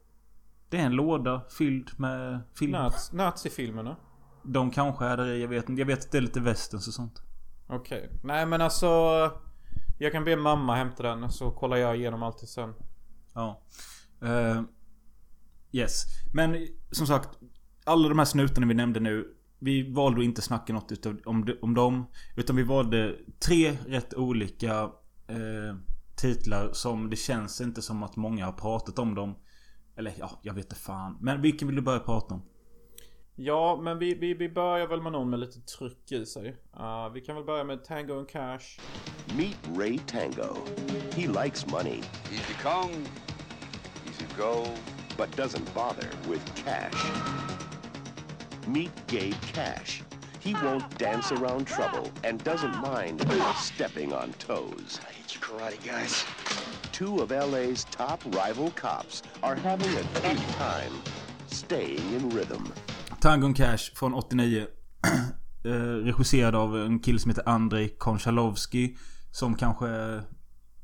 [0.69, 2.79] Det är en låda fylld med filmer.
[2.79, 3.97] Naz Nazi-filmerna?
[4.43, 5.81] De kanske är där i, jag vet inte.
[5.81, 7.23] Jag vet att det är lite westerns och sånt.
[7.67, 8.11] Okej.
[8.25, 8.87] Nej men alltså.
[9.99, 12.75] Jag kan be mamma hämta den så kollar jag igenom allt sen.
[13.35, 13.63] Ja.
[14.23, 14.63] Eh,
[15.73, 16.05] yes.
[16.35, 17.29] Men som sagt.
[17.85, 19.37] Alla de här snutarna vi nämnde nu.
[19.59, 22.07] Vi valde att inte snacka något utav, om, de- om dem.
[22.37, 23.17] Utan vi valde
[23.47, 24.83] tre rätt olika
[25.29, 25.77] eh,
[26.17, 29.35] titlar som det känns inte som att många har pratat om dem.
[29.97, 31.19] Eller ja, jag vet inte fan.
[31.21, 32.43] Men vilken vill du börja prata om?
[33.39, 36.49] Ja men vi, vi, vi börjar väl med någon med lite tryck i sig.
[36.77, 38.81] Uh, vi kan väl börja med Tango and Cash.
[39.37, 40.55] Meet Ray Tango.
[41.13, 42.01] He likes money,
[42.33, 42.93] Easy come,
[44.07, 44.65] easy go.
[45.19, 47.11] but doesn't bother with cash.
[48.67, 50.03] Meet Gabe Cash.
[50.41, 53.25] He won't dance around trouble and doesn't mind
[53.57, 55.01] stepping on toes.
[55.09, 56.25] I hate you karate guys.
[56.93, 60.93] Two of LA's top rival cops are having a tough time
[61.47, 62.73] staying in rhythm.
[63.21, 64.67] Tango and Cash från 89.
[65.65, 65.71] eh,
[66.05, 68.97] regisserad av en kille som heter Andrei Konchalovsky.
[69.31, 70.23] Som kanske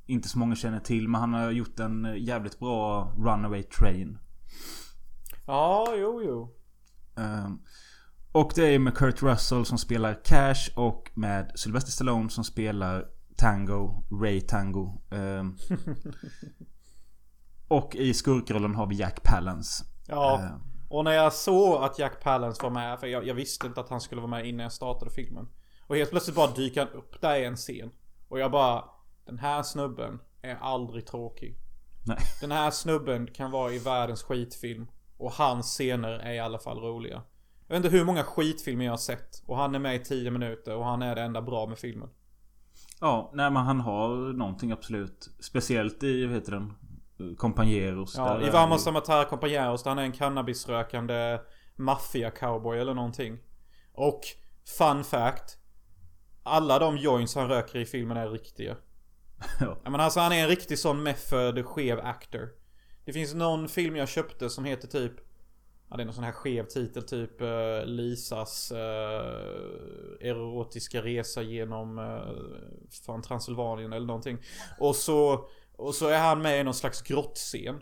[0.07, 1.09] inte så många känner till.
[1.09, 4.18] Men han har gjort en jävligt bra Runaway Train.
[5.47, 6.62] Ja, jo, jo.
[7.23, 7.49] Eh,
[8.33, 13.07] och det är med Kurt Russell som spelar Cash och med Sylvester Stallone som spelar
[13.37, 15.03] Tango, Ray Tango.
[15.11, 15.45] Eh,
[17.69, 19.85] och i skurkrollen har vi Jack Palance.
[20.07, 20.41] Ja.
[20.43, 20.57] Eh,
[20.89, 23.89] Och när jag såg att Jack Palance var med, för jag, jag visste inte att
[23.89, 25.49] han skulle vara med innan jag startade filmen.
[25.87, 27.91] Och helt plötsligt bara dyker han upp där i en scen.
[28.29, 28.85] Och jag bara,
[29.27, 31.57] den här snubben är aldrig tråkig.
[32.07, 32.19] nej.
[32.41, 34.87] Den här snubben kan vara i världens skitfilm.
[35.23, 37.23] Och hans scener är i alla fall roliga.
[37.69, 39.43] Jag vet inte hur många skitfilmer jag har sett.
[39.47, 42.09] Och han är med i 10 minuter och han är det enda bra med filmen.
[43.01, 45.31] Ja, nej men han har någonting absolut.
[45.41, 46.73] Speciellt i, vad heter den?
[47.37, 48.15] Compañeros.
[48.17, 51.39] Ja, i Vamos det- a matar compañeros där han är en cannabisrökande
[51.77, 53.39] maffia-cowboy eller någonting.
[53.95, 54.21] Och,
[54.79, 55.59] fun fact.
[56.43, 58.77] Alla de joints han röker i filmen är riktiga.
[59.61, 62.49] Ja, men alltså han är en riktig sån method skev actor.
[63.05, 65.12] Det finns någon film jag köpte som heter typ
[65.93, 71.99] Ja det är någon sån här skev titel typ eh, Lisas eh, erotiska resa genom
[71.99, 72.23] uh,
[73.07, 74.38] fan Transylvanien eller någonting.
[74.81, 77.81] Och så, och så är han med i någon slags grottscen.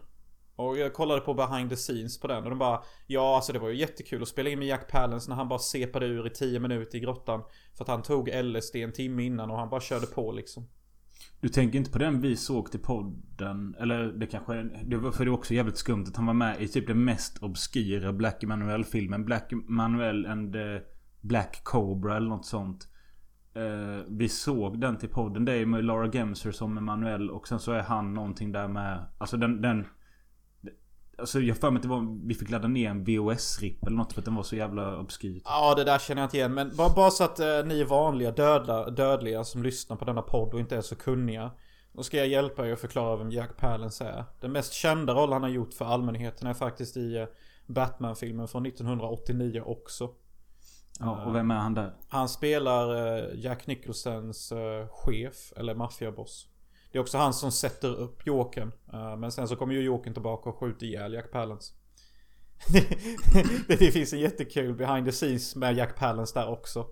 [0.56, 3.58] Och jag kollade på behind the scenes på den och de bara Ja alltså det
[3.58, 6.30] var ju jättekul att spela in med Jack Palance när han bara sepade ur i
[6.30, 7.42] 10 minuter i grottan.
[7.76, 10.68] För att han tog LSD en timme innan och han bara körde på liksom.
[11.40, 13.76] Du tänker inte på den vi såg till podden?
[13.78, 14.82] Eller det kanske är...
[14.84, 17.04] Det var för det är också jävligt skumt att han var med i typ den
[17.04, 19.24] mest obskyra Black Emanuel-filmen.
[19.24, 20.80] Black Emanuel and the
[21.20, 22.88] Black Cobra eller något sånt.
[23.56, 25.44] Uh, vi såg den till podden.
[25.44, 29.06] Det är med Laura Gemser som Emanuel och sen så är han någonting där med.
[29.18, 29.62] Alltså den...
[29.62, 29.86] den
[31.20, 34.12] Alltså jag för mig att det var, vi fick ladda ner en VHS-ripp eller något
[34.12, 35.40] för att den var så jävla obskyr.
[35.44, 38.30] Ja det där känner jag inte igen men bara, bara så att eh, ni vanliga
[38.30, 41.50] dödla, dödliga som lyssnar på denna podd och inte är så kunniga.
[41.92, 44.24] Då ska jag hjälpa er att förklara vem Jack Palance är.
[44.40, 47.26] Den mest kända roll han har gjort för allmänheten är faktiskt i eh,
[47.66, 50.10] Batman-filmen från 1989 också.
[51.00, 51.94] Ja, och vem är han där?
[52.08, 56.46] Han spelar eh, Jack Nicholsons eh, chef, eller maffiaboss.
[56.92, 58.72] Det är också han som sätter upp Jokern.
[58.92, 61.74] Eh, men sen så kommer ju Jokern tillbaka och skjuter ihjäl Jack Palance.
[63.68, 66.86] det, det finns en jättekul behind the scenes med Jack Palance där också.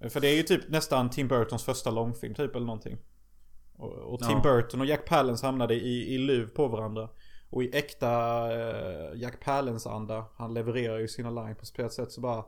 [0.00, 2.98] Eh, För det är ju typ nästan Tim Burtons första långfilm typ eller någonting.
[3.76, 4.40] Och, och Tim Ja.
[4.42, 7.08] Burton och Jack Palance hamnade i, i luv på varandra.
[7.50, 8.08] Och i äkta
[8.52, 12.44] eh, Jack Palance-anda, han levererar ju sina lines på ett sätt så bara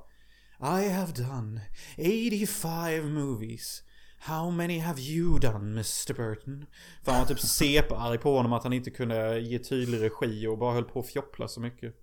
[0.81, 1.61] I have done
[1.99, 3.83] 85 movies
[4.25, 6.67] How many have you done Mr Burton?
[7.05, 10.59] För han var typ separg på honom att han inte kunde ge tydlig regi och
[10.59, 11.95] bara höll på att fjoppla så mycket.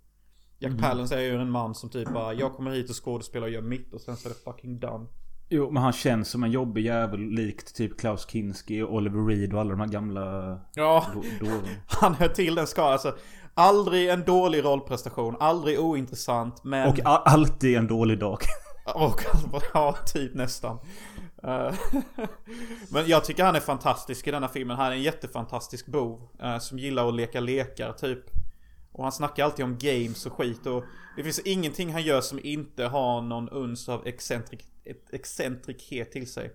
[0.60, 3.54] Jack Palance är ju en man som typ bara, jag kommer hit och skådespelar och
[3.54, 5.06] gör mitt och sen så är det fucking done.
[5.50, 9.54] Jo, men han känns som en jobbig jävel likt typ Klaus Kinski och Oliver Reed
[9.54, 11.06] och alla de här gamla Ja,
[11.88, 12.94] han hör till den skalan.
[12.94, 13.16] Alltså,
[13.54, 16.90] aldrig en dålig rollprestation, aldrig ointressant, men...
[16.90, 18.40] Och alltid en dålig dag.
[18.96, 19.22] Och
[19.74, 20.80] ja, typ nästan.
[21.44, 21.74] Eh,
[22.90, 24.78] Men jag tycker han är fantastisk i denna filmen.
[24.78, 26.30] Han är en jättefantastisk bov.
[26.42, 28.24] eh, Som gillar att leka lekar typ.
[28.92, 30.84] Och han snackar alltid om games och skit och
[31.16, 34.66] det finns ingenting han gör som inte har någon uns av excentrik,
[35.12, 36.52] excentrikhet till sig.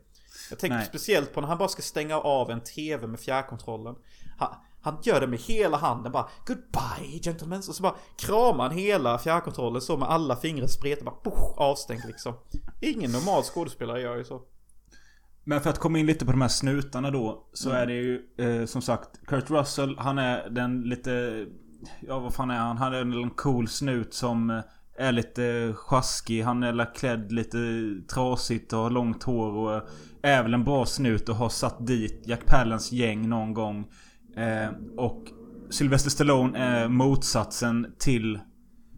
[0.51, 0.87] Jag tänker Nej.
[0.87, 3.95] speciellt på när han bara ska stänga av en TV med fjärrkontrollen.
[4.39, 7.59] Han, han gör det med hela handen bara Goodbye gentlemen.
[7.59, 12.05] Och så bara kramar han hela fjärrkontrollen så med alla fingrar spretar bara poff, avstängt
[12.05, 12.35] liksom.
[12.81, 14.43] Ingen normal skådespelare gör ju så.
[15.45, 17.49] Men för att komma in lite på de här snutarna då.
[17.53, 19.99] Så är det ju eh, som sagt Kurt Russell.
[19.99, 21.47] Han är den lite...
[22.01, 22.79] Ja vad fan är han?
[22.79, 24.61] Han är en cool snut som eh,
[24.99, 26.43] är lite sjaskig.
[26.43, 27.59] Han är klädd lite
[28.15, 29.53] trasigt och har långt hår.
[29.53, 29.83] Och eh,
[30.23, 33.87] är väl en bra snut och har satt dit Jack Palance gäng någon gång.
[34.37, 35.25] Eh, och
[35.71, 38.39] Sylvester Stallone är motsatsen till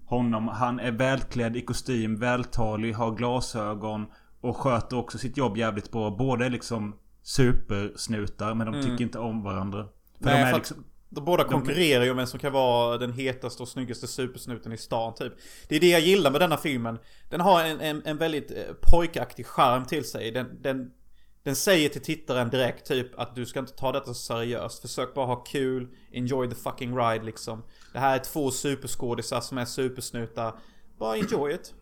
[0.05, 0.49] honom.
[0.49, 4.07] Han är välklädd i kostym, vältalig, har glasögon
[4.41, 6.11] och sköter också sitt jobb jävligt bra.
[6.11, 9.85] Båda är liksom supersnutar men de tycker inte om varandra.
[10.19, 12.99] För Nej, de är för liksom, de båda konkurrerar ju om vem som kan vara
[12.99, 15.33] den hetaste och snyggaste supersnuten i stan typ.
[15.69, 16.99] Det är det jag gillar med denna filmen.
[17.31, 18.57] Den har en, en, en väldigt eh,
[18.93, 20.31] pojkaktig charm till sig.
[20.31, 20.91] Den, den,
[21.43, 24.83] den säger till tittaren direkt typ att du ska inte ta detta så seriöst.
[24.83, 27.63] Försök bara ha kul, enjoy the fucking ride liksom.
[27.93, 30.53] Det här är två superskådisar som är supersnutar.
[30.99, 31.75] Bara enjoy it.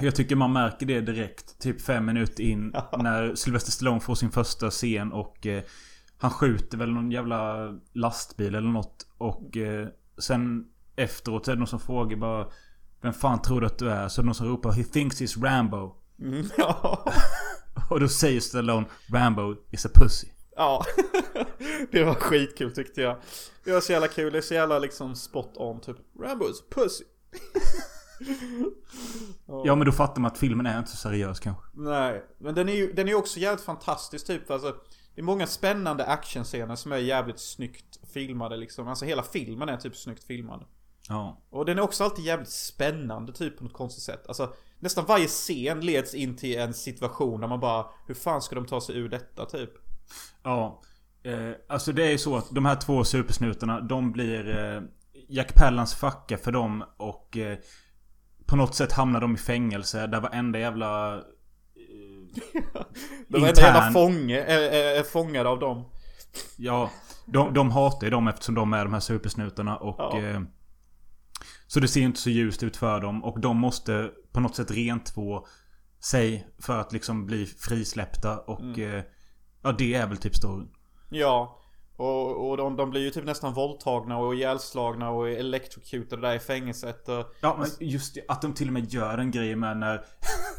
[0.00, 1.58] Jag tycker man märker det direkt.
[1.58, 2.74] Typ fem minuter in.
[2.98, 5.62] När Sylvester Stallone får sin första scen och eh,
[6.18, 9.06] han skjuter väl någon jävla lastbil eller något.
[9.18, 10.64] Och eh, sen
[10.96, 12.46] efteråt så är det någon som frågar bara
[13.00, 14.08] Vem fan tror du att du är?
[14.08, 15.94] Så är det någon som ropar He thinks he's Rambo.
[16.20, 17.12] Mm, ja.
[17.90, 20.28] Och då säger Stallone Rambo is a pussy.
[20.56, 20.84] Ja,
[21.90, 23.16] det var skitkul tyckte jag.
[23.64, 25.96] Det var så jävla kul, det är så jävla liksom spot on typ.
[26.18, 27.04] Rambo's pussy.
[29.64, 31.62] Ja men då fattar man att filmen är inte så seriös kanske.
[31.74, 34.46] Nej, men den är ju den är också jävligt fantastisk typ.
[34.46, 34.74] för Alltså,
[35.14, 38.88] det är många spännande actionscener som är jävligt snyggt filmade liksom.
[38.88, 40.64] Alltså hela filmen är typ snyggt filmad.
[41.08, 41.42] Ja.
[41.50, 44.28] Och den är också alltid jävligt spännande typ på något konstigt sätt.
[44.28, 48.54] Alltså nästan varje scen leds in till en situation där man bara Hur fan ska
[48.54, 49.70] de ta sig ur detta typ?
[50.42, 50.82] Ja.
[51.22, 54.82] Eh, alltså det är ju så att de här två supersnutarna de blir eh,
[55.28, 57.58] Jack Palance facka för dem och eh,
[58.48, 61.22] På något sätt hamnar de i fängelse där varenda jävla eh,
[63.28, 65.84] De enda intern- jävla fånge är, är, är fångade av dem.
[66.56, 66.90] Ja,
[67.26, 69.96] de, de hatar ju dem eftersom de är de här supersnutarna och...
[69.98, 70.18] Ja.
[70.18, 70.40] Eh,
[71.66, 74.70] så det ser inte så ljust ut för dem och de måste på något sätt
[74.70, 75.46] rentvå
[76.00, 78.78] sig för att liksom bli frisläppta och...
[78.78, 79.02] Eh,
[79.62, 80.68] ja, det är väl typ storyn.
[81.10, 81.60] Ja.
[81.98, 86.38] Och, och de, de blir ju typ nästan våldtagna och ihjälslagna och electrocutade där i
[86.38, 87.08] fängelset.
[87.08, 90.04] Och, Ja, men just det, att de till och med gör en grej med när...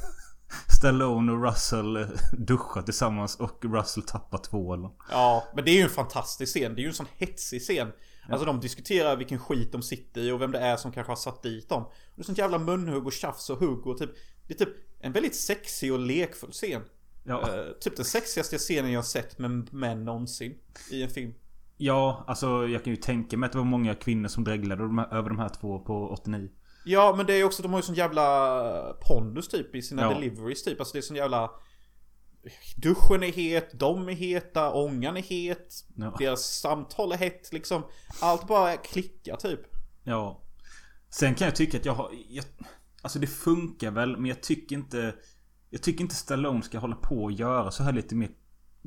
[0.79, 4.91] Stallone och Russell eh, duschar tillsammans och Russell tappar tvålen.
[5.11, 6.75] ja, men det är ju en fantastisk scen.
[6.75, 7.91] Det är ju en sån hetsig scen.
[8.29, 11.17] Alltså de diskuterar vilken skit de sitter i och vem det är som kanske har
[11.17, 11.83] satt dit dem.
[11.83, 14.11] Och det är sånt jävla munhugg och tjafs och hugg och typ
[14.47, 16.81] Det är typ en väldigt sexig och lekfull scen.
[17.23, 17.41] Ja.
[17.55, 20.55] Eh, typ den sexigaste scenen jag sett med män någonsin
[20.91, 21.33] i en film.
[21.77, 25.29] Ja, alltså jag kan ju tänka mig att det var många kvinnor som dreglade över
[25.29, 26.49] de här två på 89.
[26.85, 30.09] Ja men det är också, de har ju sån jävla pondus typ i sina Ja.
[30.13, 30.79] deliveries typ.
[30.79, 31.51] Alltså det är sån jävla
[32.77, 36.15] Duschen är het, de är heta, ångan är het, Ja.
[36.19, 37.83] deras samtal är hett liksom.
[38.21, 39.59] Allt bara klickar typ.
[40.03, 40.41] Ja.
[41.09, 42.11] Sen kan jag tycka att jag har...
[42.29, 42.45] Jag,
[43.01, 45.15] alltså det funkar väl, men jag tycker inte...
[45.69, 48.29] Jag tycker inte Stallone ska hålla på och göra så här lite mer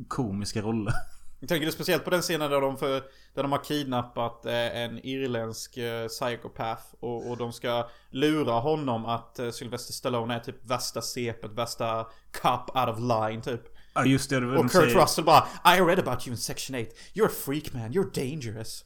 [0.09, 0.95] komiska roller.
[1.41, 2.91] Jag tänker det speciellt på den scenen där de, för,
[3.35, 9.07] där de har kidnappat eh, en irländsk eh, psykopath och, och de ska lura honom
[9.07, 12.07] att eh, Sylvester Stallone är typ värsta sepet, värsta
[12.43, 13.63] cop out of line typ.
[13.95, 15.01] Ja just det, det var de Och Kurt säger.
[15.03, 18.85] Russell bara I read about you in section 8 You're a freak man, you're dangerous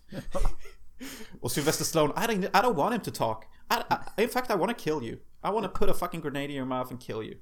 [1.41, 4.51] Och Sylvester Stallone I don't, I don't want him to talk I, I, In fact
[4.51, 6.91] I want to kill you I want to put a fucking grenade in your mouth
[6.91, 7.35] and kill you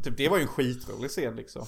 [0.00, 1.66] och typ, Det var ju en skitrolig scen liksom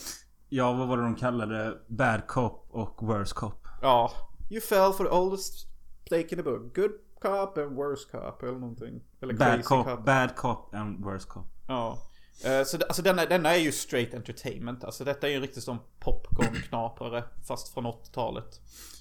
[0.49, 1.79] Ja, vad var det de kallade?
[1.89, 3.69] Bad cop och worse cop.
[3.83, 4.13] Ja
[4.51, 5.67] You fell for the oldest
[6.07, 6.91] stake in the book Good
[7.21, 11.47] cop and worse cop eller någonting Eller Bad cop, cop, bad cop and worse cop.
[11.69, 11.99] Ja
[12.45, 14.85] Eh, Så alltså denna, denna är ju straight entertainment.
[14.85, 17.25] Alltså detta är ju en riktig sån popcorn-knaprare.
[17.49, 18.61] Fast från 80-talet.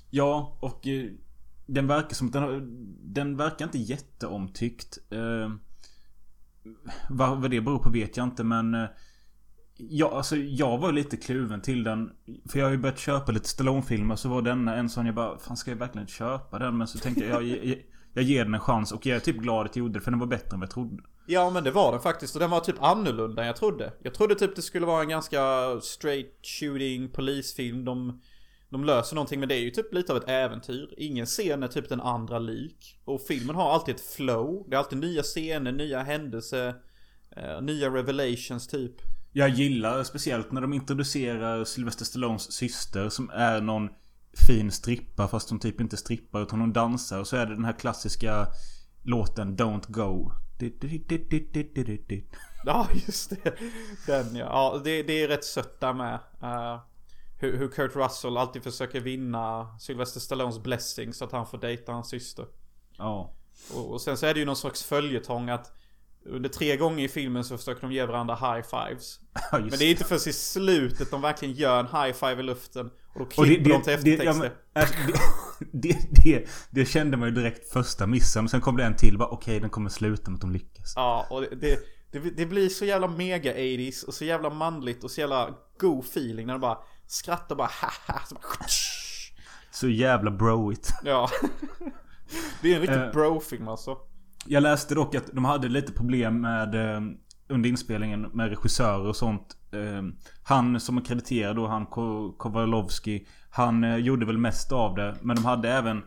[0.10, 1.10] Ja, och eh,
[1.66, 2.78] den verkar som den,
[3.14, 4.98] den verkar inte jätteomtyckt.
[5.10, 5.52] Eh,
[7.10, 8.88] vad, vad det beror på vet jag inte men
[9.90, 12.12] Ja, alltså jag var lite kluven till den.
[12.50, 15.38] För jag har ju börjat köpa lite Stallone-filmer så var denna en sån jag bara
[15.38, 16.78] Fan ska jag verkligen köpa den?
[16.78, 17.78] Men så tänkte jag jag, jag,
[18.14, 20.12] jag ger den en chans och jag är typ glad att jag gjorde det för
[20.12, 21.04] den var bättre än vad jag trodde.
[21.28, 23.94] Ja men det var den faktiskt och den var typ annorlunda än jag trodde.
[24.04, 25.42] Jag trodde typ det skulle vara en ganska
[25.82, 27.86] straight shooting polisfilm.
[27.86, 28.22] De,
[28.70, 30.94] de löser någonting men det är ju typ lite av ett äventyr.
[30.98, 33.00] Ingen scen är typ den andra lik.
[33.06, 34.66] Och filmen har alltid ett flow.
[34.70, 36.76] Det är alltid nya scener, nya händelser.
[37.38, 38.96] Eh, nya revelations typ.
[39.34, 43.90] Jag gillar speciellt när de introducerar Sylvester Stallones syster som är någon
[44.48, 47.66] fin strippa fast hon typ inte strippar utan hon dansar och så är det den
[47.66, 48.48] här klassiska
[49.04, 50.32] låten Don't Go.
[52.66, 53.54] Ja just det.
[54.08, 54.46] Den ja.
[54.46, 56.14] Ja det, det är rätt sött där med.
[56.42, 56.80] Eh,
[57.40, 61.92] hur, hur Kurt Russell alltid försöker vinna Sylvester Stallones blessing så att han får dejta
[61.92, 62.46] hans syster.
[62.98, 63.34] Ja.
[63.74, 65.81] Och, och sen så är det ju någon slags följetong att
[66.26, 69.20] under tre gånger i filmen så försöker de ge varandra high fives.
[69.52, 72.44] Ja, Men det är inte först i slutet de verkligen gör en high five i
[72.44, 72.86] luften.
[72.86, 74.40] Och då Och klipper de till det, ja, eftertexter.
[74.74, 75.20] men, alltså, det,
[75.72, 78.50] det, det, det kände man ju direkt första missen.
[78.50, 79.18] Sen kom det en till.
[79.18, 80.94] Bara, Okej, den kommer sluta med att de lyckas.
[80.96, 81.80] Ja, och det, det,
[82.12, 86.06] det, det blir så jävla mega 80s och så jävla manligt och så jävla god
[86.06, 88.22] feeling när de bara skrattar bara haha.
[88.30, 88.44] Så bara,
[89.72, 90.90] Så jävla broigt.
[91.04, 91.30] ja.
[92.62, 93.12] Det är en riktig Eh.
[93.12, 93.98] bro-film alltså.
[94.46, 97.02] Jag läste dock att de hade lite problem med eh,
[97.48, 99.58] under inspelningen med regissörer och sånt.
[99.72, 101.86] Ehm, han som är krediterad då, han
[102.38, 103.28] Kowalowski.
[103.50, 105.16] Han eh, gjorde väl mest av det.
[105.22, 106.04] Men de hade även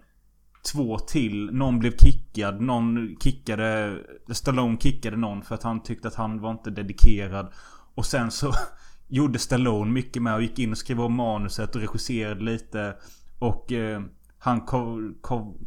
[0.73, 1.51] två till.
[1.53, 2.61] Någon blev kickad.
[2.61, 3.99] Någon kickade...
[4.29, 7.53] Stallone kickade någon för att han tyckte att han var inte dedikerad.
[7.95, 8.53] Och sen så
[9.09, 12.95] gjorde Stallone mycket med och gick in och skrev om manuset och regisserade lite.
[13.39, 14.03] Och eh,
[14.39, 15.67] han Ko-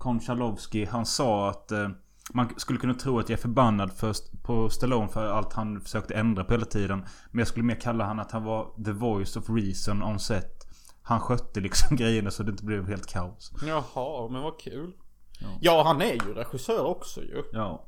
[0.89, 1.89] han sa att eh,
[2.33, 6.15] man skulle kunna tro att jag är förbannad för, på Stallone för allt han försökte
[6.15, 7.05] ändra på hela tiden.
[7.31, 10.67] Men jag skulle mer kalla han att han var the voice of reason on set.
[11.01, 13.51] Han skötte liksom grejerna så det inte blev helt kaos.
[13.65, 14.93] Jaha, men vad kul.
[15.39, 15.47] Ja.
[15.61, 17.43] Ja, han är ju regissör också ju.
[17.51, 17.87] Ja.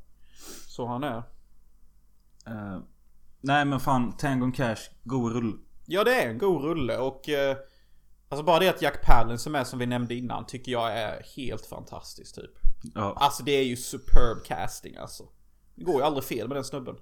[0.68, 1.18] Så han är.
[2.48, 2.80] Eh,
[3.42, 5.60] nej men fan, Tango and Cash, god rull.
[5.86, 7.30] Ja, det är en god rulle och...
[7.30, 7.58] Eh,
[8.30, 11.24] alltså bara det att Jack Palance som är som vi nämnde innan tycker jag är
[11.36, 12.59] helt fantastiskt typ.
[12.96, 13.14] Ja.
[13.18, 15.24] Alltså det är ju superb casting alltså.
[15.76, 16.96] Det går ju aldrig fel med den snubben.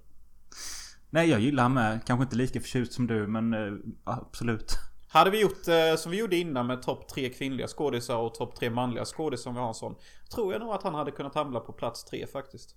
[1.09, 1.99] Nej jag gillar han med.
[2.05, 4.77] Kanske inte lika förtjust som du men eh, absolut.
[5.09, 8.55] Hade vi gjort eh, som vi gjorde innan med topp tre kvinnliga skådisar och topp
[8.55, 9.95] tre manliga skådisar om vi har en sån.
[10.33, 12.75] Tror jag nog att han hade kunnat hamna på plats tre faktiskt.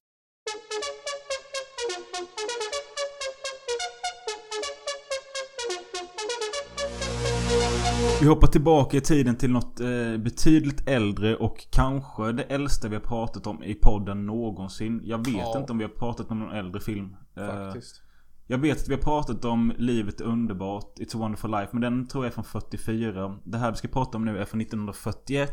[8.20, 12.94] Vi hoppar tillbaka i tiden till något eh, betydligt äldre och kanske det äldsta vi
[12.96, 15.00] har pratat om i podden någonsin.
[15.04, 15.58] Jag vet Ja.
[15.58, 17.16] inte om vi har pratat om någon äldre film.
[17.36, 18.02] Eh, Faktiskt.
[18.46, 21.68] jag vet att vi har pratat om Livet är underbart, It's a wonderful life.
[21.72, 23.38] Men den tror jag är från 44.
[23.44, 25.50] Det här vi ska prata om nu är från 1941.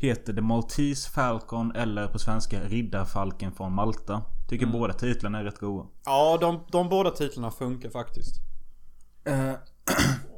[0.00, 4.22] Heter The Maltese Falcon eller på svenska Riddarfalken från Malta.
[4.48, 4.78] Tycker Mm.
[4.80, 5.88] båda titlarna är rätt goda.
[6.04, 8.34] Ja, de, de båda titlarna funkar faktiskt.
[9.24, 9.52] Eh,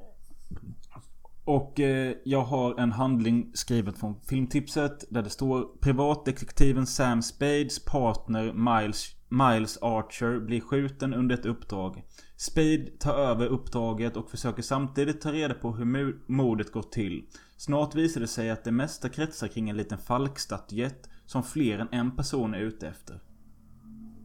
[1.44, 5.05] och eh, jag har en handling skriven från filmtipset.
[5.11, 12.03] Där det står Privatdetektiven Sam Spades partner Miles, Miles Archer blir skjuten under ett uppdrag.
[12.37, 17.26] Spade tar över uppdraget och försöker samtidigt ta reda på hur mordet gått till.
[17.57, 21.88] Snart visar det sig att det mesta kretsar kring en liten falkstatyett som fler än
[21.92, 23.20] en person är ute efter.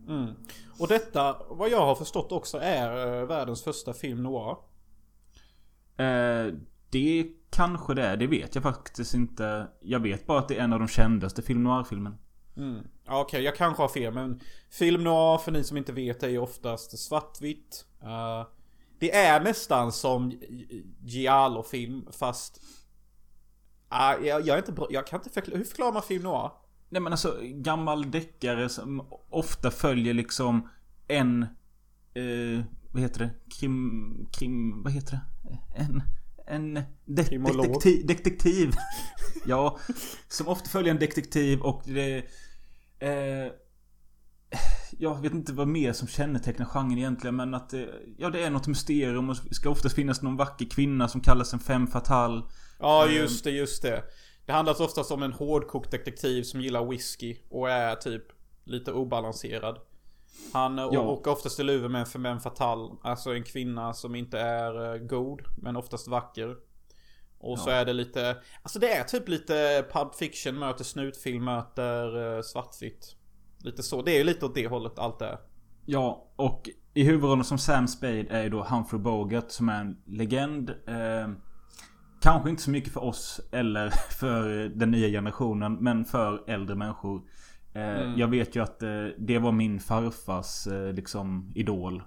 [0.07, 0.33] Mm.
[0.79, 4.57] Och detta, vad jag har förstått också, är eh, världens första film noir.
[5.97, 6.53] Eh,
[6.95, 8.17] det kanske det är.
[8.17, 9.67] Det vet jag faktiskt inte.
[9.81, 12.17] Jag vet bara att det är en av de kändaste film noir-filmen.
[12.57, 12.87] Mm.
[13.05, 16.27] Ja, Okej, jag kanske har fel men film noir för ni som inte vet är
[16.27, 17.85] ju oftast svartvitt.
[18.01, 18.47] Eh,
[18.99, 20.31] det är nästan som
[21.03, 22.61] Giallo-film fast...
[23.89, 26.51] Ah, jag, jag är inte bra, jag kan inte förklara, hur förklarar man film noir?
[26.89, 30.69] Nej men alltså gammal deckare som ofta följer liksom
[31.07, 31.43] en...
[32.13, 33.29] Eh, vad heter det?
[33.59, 34.27] Krim...
[34.31, 34.83] Krim...
[34.83, 35.21] Vad heter det?
[35.75, 36.03] En...
[36.47, 37.65] En de Krimolog.
[37.67, 38.71] detektiv, detektiv.
[39.45, 39.79] ja.
[40.27, 42.17] Som ofta följer en detektiv och det...
[42.99, 43.51] Eh,
[44.97, 48.49] jag vet inte vad mer som kännetecknar genren egentligen men att det, Ja det är
[48.49, 52.41] något mysterium och ska oftast finnas någon vacker kvinna som kallas en femme fatale.
[52.79, 54.03] Ja, Eh, just det, just det.
[54.45, 58.23] Det handlar oftast om en hårdkokt detektiv som gillar whisky och är typ
[58.63, 59.79] lite obalanserad.
[60.53, 61.01] Han Ja.
[61.01, 62.97] åker oftast i luven med en femme fatal.
[63.03, 66.55] Alltså en kvinna som inte är eh, god, men oftast vacker.
[67.37, 67.73] Och så Ja.
[67.75, 73.15] är det lite, alltså det är typ lite Pulp Fiction möter snutfilm möter eh, svartvitt.
[73.59, 75.37] Lite så, det är ju lite åt det hållet allt är.
[75.85, 79.97] Ja, och i huvudrollen som Sam Spade är ju då Humphrey Bogart som är en
[80.05, 80.69] legend.
[80.69, 81.29] Eh,
[82.21, 87.21] kanske inte så mycket för oss eller för den nya generationen, men för äldre människor.
[87.75, 92.03] Eh, Jag vet ju att eh, det var min farfars eh, liksom idol.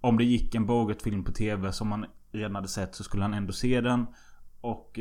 [0.00, 3.34] Om det gick en Bogart-film på TV som man redan hade sett så skulle han
[3.34, 4.06] ändå se den.
[4.60, 4.98] Och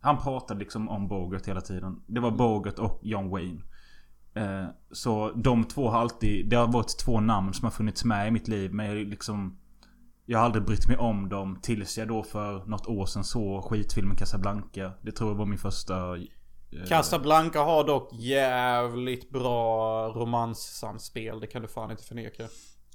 [0.00, 2.00] han pratade liksom om Bogart hela tiden.
[2.06, 3.60] Det var Bogart och John Wayne.
[4.92, 8.30] Så de två har alltid, det har varit två namn som har funnits med i
[8.30, 8.74] mitt liv.
[8.74, 9.58] Men jag liksom
[10.26, 13.64] Jag har aldrig brytt mig om dem tills jag då för något år sedan såg
[13.64, 14.92] skitfilmen Casablanca.
[15.02, 16.16] Det tror jag var min första...
[16.80, 22.48] eh, Casablanca har dock jävligt bra romanssamspel, det kan du fan inte förneka.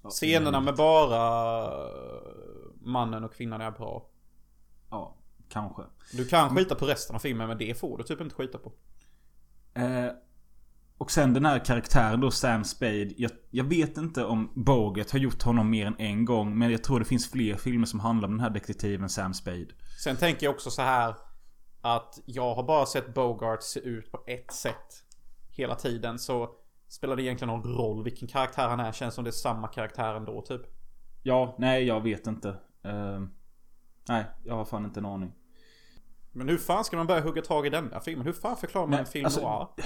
[0.09, 2.21] Scenerna med bara eh,
[2.81, 4.09] mannen och kvinnan är bra.
[4.89, 5.17] Ja,
[5.49, 5.81] kanske.
[6.13, 8.71] Du kan skita på resten av filmen men det får du typ inte skita på.
[9.73, 10.11] Eh,
[11.01, 13.09] och sen den här karaktären då, Sam Spade.
[13.17, 16.57] Jag, jag vet inte om Bogart har gjort honom mer än en gång.
[16.57, 19.67] Men jag tror det finns fler filmer som handlar om den här detektiven Sam Spade.
[20.03, 21.15] Sen tänker jag också så här
[21.81, 25.03] att jag har bara sett Bogart se ut på ett sätt
[25.49, 26.49] hela tiden så
[26.87, 30.15] spelar det egentligen någon roll vilken karaktär han är känns som det är samma karaktär
[30.15, 30.61] ändå typ.
[31.23, 32.49] Ja, nej jag vet inte.
[32.83, 33.21] Eh,
[34.07, 35.33] nej, jag har fan inte en aning.
[36.31, 38.25] Men hur fan ska man börja hugga tag i den där filmen?
[38.25, 39.67] Hur fan förklarar man Nej, en film alltså- noir?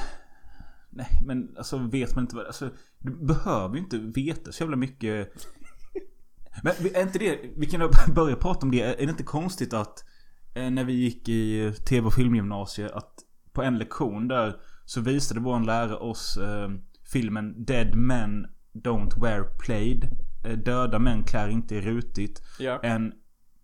[0.89, 2.45] Nej, men alltså vet man inte vad...
[2.45, 2.69] Alltså,
[2.99, 5.33] du behöver ju inte veta så jävla mycket.
[6.63, 7.39] Men är inte det...
[7.57, 8.81] Vi kan börja prata om det.
[8.81, 10.03] Är det inte konstigt att
[10.55, 13.13] när vi gick i TV och filmgymnasiet att
[13.53, 16.69] på en lektion där så visade vår lärare oss eh,
[17.11, 20.09] filmen Dead Men Don't Wear Plaid.
[20.45, 22.41] Eh, Döda män klär inte i rutigt.
[22.59, 22.79] Ja.
[22.83, 23.13] En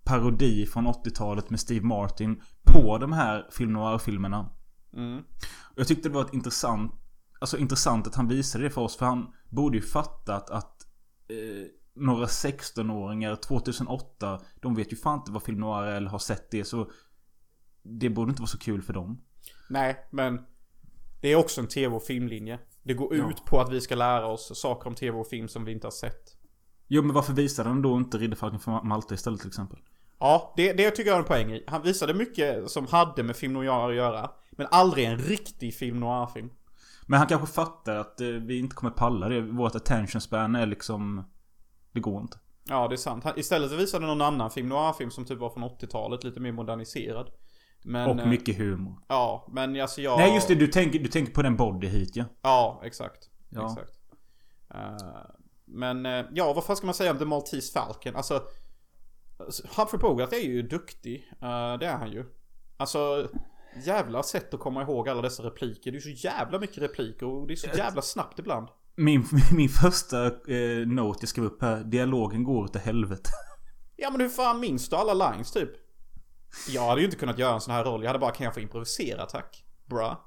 [0.04, 4.50] parodi från 80-talet med Steve Martin på de här film noir-filmerna.
[4.94, 5.24] Mm.
[5.76, 6.98] Jag tyckte det var ett intressant
[7.42, 10.88] Alltså intressant att han visade det för oss för han borde ju fattat att
[11.28, 16.20] eh, Några 16-åringar 2008 De vet ju fan inte vad film noir är eller har
[16.20, 16.92] sett det så
[17.84, 19.22] Det borde inte vara så kul för dem
[19.70, 20.42] Nej, men
[21.22, 22.60] det är också en tv och filmlinje.
[22.84, 23.30] Det går Ja.
[23.30, 25.88] ut på att vi ska lära oss saker om tv och film som vi inte
[25.88, 26.38] har sett.
[26.88, 29.80] Jo men varför visade han då inte Riddarfalken från Malta istället till exempel?
[30.20, 31.64] Ja, det, det tycker jag är en poäng i.
[31.68, 34.32] Han visade mycket som hade med film noir att göra.
[34.52, 36.50] Men aldrig en riktig film noir-film.
[37.06, 40.66] Men han kanske fattar att eh, vi inte kommer palla det Vårt attention span är
[40.66, 41.24] liksom
[41.92, 42.38] Det går inte
[42.70, 43.24] Ja, det är sant.
[43.24, 47.30] Han, istället visade någon annan film noir-film som typ var från 80-talet, lite mer moderniserad.
[47.84, 50.18] Men, Och eh, mycket humor Ja, men alltså jag...
[50.18, 53.30] Nej just det, du tänker, du tänker på den body hit ja Ja, exakt.
[53.50, 53.72] Ja.
[53.72, 54.00] Exakt.
[54.74, 55.32] Eh,
[55.66, 58.16] men eh, ja, vad fan ska man säga om The Maltese Falcon?
[58.16, 58.44] Alltså,
[59.78, 61.32] Humphrey Bogart är ju duktig.
[61.42, 62.26] Eh, det är han ju.
[62.78, 63.30] Alltså,
[63.86, 65.92] jävla sätt att komma ihåg alla dessa repliker.
[65.92, 68.68] Det är så jävla mycket repliker och det är så jävla snabbt ibland.
[68.96, 73.30] Min, min första eh, note jag skrev upp här Dialogen går åt helvete
[73.96, 75.70] Ja men hur fan minns du alla lines typ?
[76.70, 78.02] Jag hade ju inte kunnat göra en sån här roll.
[78.02, 79.64] Jag hade bara, kan jag få improvisera tack?
[79.86, 80.26] Bra.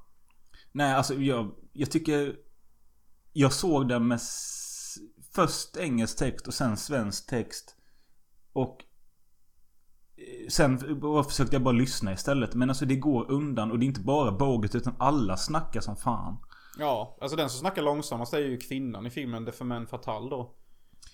[0.73, 2.37] Nej, alltså jag, jag tycker...
[3.33, 4.21] Jag såg den med
[5.35, 7.77] först engelsk text och sen svensk text.
[8.53, 8.85] Och...
[10.17, 10.79] eh, Sen
[11.25, 12.55] försökte jag bara lyssna istället.
[12.55, 15.97] Men alltså det går undan och det är inte bara Boget utan alla snackar som
[15.97, 16.37] fan.
[16.79, 20.55] Ja, alltså den som snackar långsammast är ju kvinnan i filmen The Femme Fatale då.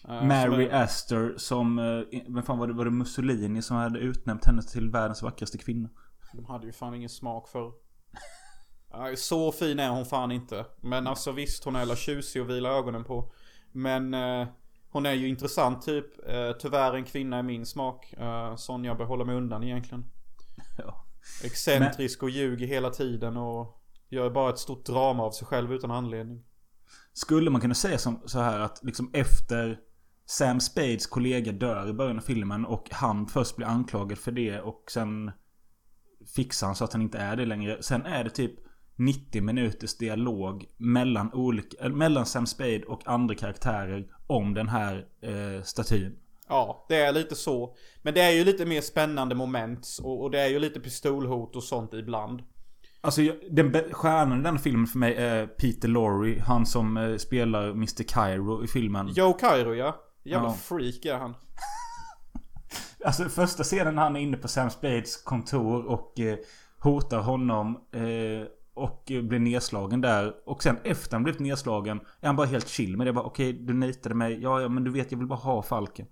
[0.09, 1.79] Eh, som Mary är- Astor som...
[1.79, 2.73] eh, Vem fan var det?
[2.73, 5.89] Var det Mussolini som hade utnämnt henne till världens vackraste kvinna?
[6.35, 7.73] De hade ju fan ingen smak för.
[9.17, 10.67] Så fin är hon fan inte.
[10.81, 13.33] Men alltså visst, hon är la tjusig och vila ögonen på.
[13.73, 14.47] Men eh,
[14.91, 16.29] hon är ju intressant typ.
[16.29, 18.13] Eh, tyvärr en kvinna i min smak.
[18.13, 20.05] Eh, sån jag bör hålla mig undan egentligen.
[20.79, 21.07] Ja.
[21.45, 23.80] Excentrisk och ljuger hela tiden och
[24.11, 26.45] gör bara ett stort drama av sig själv utan anledning.
[27.13, 29.79] Skulle man kunna säga som, så här att liksom efter
[30.27, 34.61] Sam Spades kollega dör i början av filmen och han först blir anklagad för det
[34.61, 35.31] och sen
[36.37, 37.83] fixar han så att han inte är det längre.
[37.83, 38.55] Sen är det typ
[38.97, 45.63] 90 minuters dialog mellan, olika, mellan Sam Spade och andra karaktärer om den här eh,
[45.63, 46.17] statyn.
[46.49, 47.77] Ja, det är lite så.
[48.03, 51.57] Men det är ju lite mer spännande moment och, och det är ju lite pistolhot
[51.57, 52.43] och sånt ibland.
[53.01, 53.21] Alltså
[53.51, 56.41] den stjärnan i den filmen för mig är Peter Lorre.
[56.47, 58.03] Han som eh, spelar Mr.
[58.09, 59.09] Cairo i filmen.
[59.09, 59.97] Joe Cairo ja.
[60.23, 60.55] Jävla Ja.
[60.55, 61.35] freak är han.
[63.05, 66.39] Alltså första scenen när han är inne på Sam Spades kontor och eh,
[66.79, 67.77] hotar honom.
[67.93, 70.35] Eh, Och blir nedslagen där.
[70.47, 73.13] Och sen efter han blivit nedslagen är han bara helt chill med det.
[73.13, 74.43] Bara okej, du nitade mig.
[74.43, 76.07] Ja, ja, men du vet jag vill bara ha falken.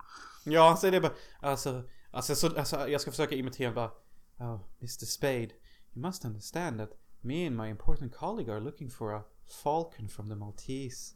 [0.44, 1.12] Ja, han säger det bara.
[1.40, 3.90] Alltså, alltså, så, alltså jag ska försöka imitera bara.
[4.38, 5.48] Oh, Mr Spade.
[5.94, 6.90] You must understand that
[7.22, 9.22] me and my important colleague are looking for a
[9.62, 11.14] falcon from the Maltese.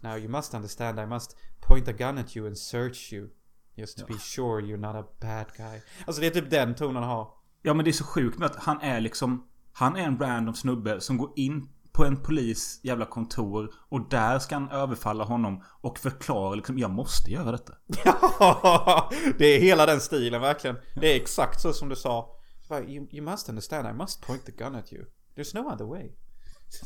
[0.00, 3.30] Now you must understand I must point a gun at you and search you.
[3.76, 5.80] Just to be sure you're not a bad guy.
[6.06, 7.28] Alltså det är typ den tonen han har.
[7.62, 10.54] Ja men det är så sjukt med att han är liksom Han är en random
[10.54, 15.62] snubbe som går in på en polis jävla kontor och där ska han överfalla honom
[15.80, 17.72] och förklara liksom jag måste göra detta.
[18.04, 20.76] Ja, det är hela den stilen verkligen.
[20.94, 22.33] Det är exakt så som du sa.
[22.68, 25.04] Bara, You, you must understand, I must point the gun at you.
[25.36, 26.10] There's no other way.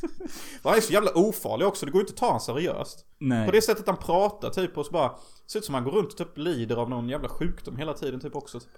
[0.62, 3.07] Han är så jävla ofarlig också, det går inte att ta honom seriöst.
[3.18, 3.47] Nej.
[3.47, 5.12] På det sättet han pratar typ och så bara
[5.47, 8.20] Ser ut som han går runt och typ lider av någon jävla sjukdom hela tiden
[8.20, 8.61] typ också.
[8.61, 8.70] Typ.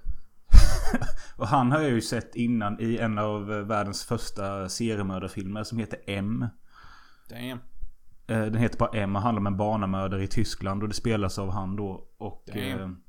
[1.37, 5.79] Och han har jag ju sett innan i en av eh, världens första seriemördarfilmer som
[5.79, 6.47] heter M.
[7.29, 7.59] Damn.
[8.27, 11.39] Eh, Den heter bara M och handlar om en barnamördare i Tyskland och det spelas
[11.39, 12.09] av han då.
[12.19, 13.03] Och Damn.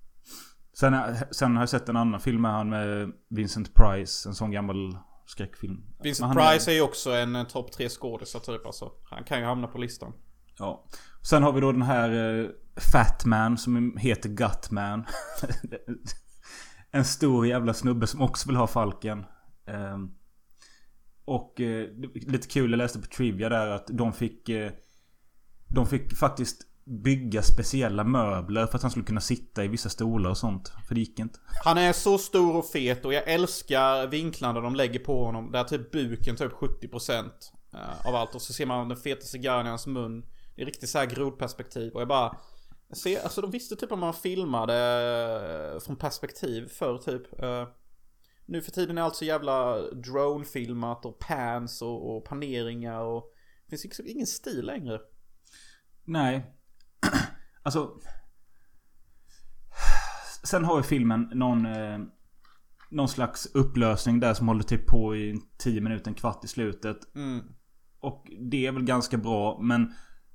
[0.74, 4.30] Eh, sen, sen har jag sett en annan film med han med Vincent Price.
[4.30, 5.84] En sån gammal skräckfilm.
[6.04, 8.92] Vincent Price är ju också en eh, topp tre skådisar typ alltså.
[9.10, 10.14] Han kan ju hamna på listan.
[10.58, 10.86] Ja.
[11.22, 12.50] Sen har vi då den här eh,
[12.92, 15.06] Fat Man som heter Gutman.
[16.92, 19.26] en stor jävla snubbe som också vill ha Falken.
[19.68, 20.12] Ehm,
[21.26, 24.50] och eh, lite kul, jag läste på Trivia där att de fick...
[24.50, 24.72] Eh,
[25.68, 30.30] de fick faktiskt bygga speciella möbler för att han skulle kunna sitta i vissa stolar
[30.30, 30.74] och sånt.
[30.88, 31.40] För det gick inte.
[31.64, 35.52] Han är så stor och fet och jag älskar vinklarna de lägger på honom.
[35.52, 37.32] Där typ buken tar upp 70%
[37.74, 38.36] eh, av allt.
[38.36, 40.26] Och så ser man den feta cigarren i hans mun.
[40.56, 41.94] Det är riktigt så här grodperspektiv.
[41.94, 42.38] Och jag bara...
[42.94, 44.76] Ser, alltså de visste typ om man filmade
[45.74, 47.44] eh, från perspektiv förr typ.
[47.44, 47.68] Eh,
[48.46, 53.34] Nu för tiden är allt så jävla drone-filmat och pans och, och paneringar och...
[53.66, 55.00] Det finns liksom ingen stil längre.
[56.06, 56.58] Nej.
[57.64, 57.90] alltså.
[60.44, 61.66] Sen har ju filmen någon...
[61.66, 62.00] Eh,
[62.90, 67.16] någon slags upplösning där som håller typ på i 10 minuter, en kvart i slutet.
[67.16, 67.42] Mm.
[68.00, 69.94] Och det är väl ganska bra men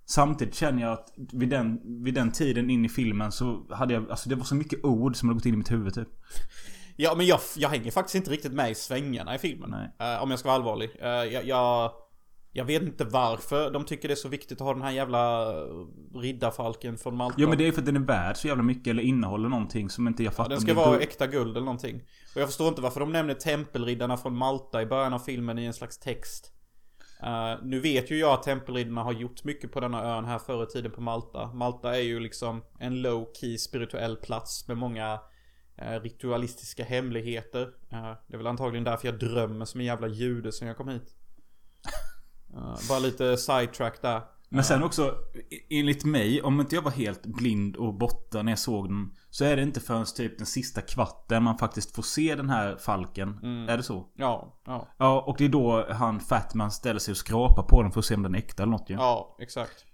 [0.08, 4.10] Samtidigt känner jag att vid den, vid den tiden in i filmen så hade jag,
[4.10, 6.08] alltså det var så mycket ord som hade gått in i mitt huvud typ.
[6.96, 9.74] Ja men jag, jag hänger faktiskt inte riktigt med i svängarna i filmen.
[9.74, 10.90] Eh, om jag ska vara allvarlig.
[11.00, 11.90] Eh, jag, jag,
[12.56, 15.52] jag vet inte varför de tycker det är så viktigt att ha den här jävla
[16.14, 17.36] riddarfalken från Malta.
[17.38, 19.90] Ja men det är för att den är värd så jävla mycket eller innehåller någonting
[19.90, 20.48] som inte jag fattar.
[20.48, 22.02] Den om ska vara äkta guld eller någonting.
[22.34, 25.64] Och jag förstår inte varför de nämner tempelriddarna från Malta i början av filmen i
[25.64, 26.52] en slags text.
[27.22, 30.62] Eh, nu vet ju jag att tempelriddarna har gjort mycket på denna ön här förr
[30.62, 31.46] i tiden på Malta.
[31.46, 35.20] Malta är ju liksom en low key spirituell plats med många
[35.78, 37.62] eh, ritualistiska hemligheter.
[37.92, 40.88] Eh, det är väl antagligen därför jag drömmer som en jävla jude sen jag kom
[40.88, 41.16] hit.
[42.88, 44.22] Bara lite sidetrack där.
[44.48, 45.14] Men sen också,
[45.70, 49.12] enligt mig, om inte jag var helt blind och borta när jag såg den.
[49.30, 52.76] Så är det inte förrän typ den sista kvarten man faktiskt får se den här
[52.76, 53.38] falken.
[53.42, 53.68] Mm.
[53.68, 54.12] Är det så?
[54.14, 54.88] Ja, ja.
[54.98, 58.06] Ja, och det är då han Fatman ställer sig och skrapar på den för att
[58.06, 58.94] se om den är äkta eller något ju.
[58.94, 59.84] Ja, exakt.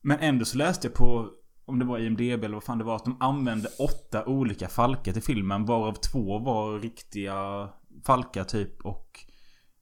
[0.00, 1.28] Men ändå så läste jag på,
[1.64, 5.12] om det var IMDB eller vad fan det var, att de använde åtta olika falkar
[5.12, 5.64] till filmen.
[5.64, 7.68] Varav två var riktiga
[8.06, 9.24] falkar typ och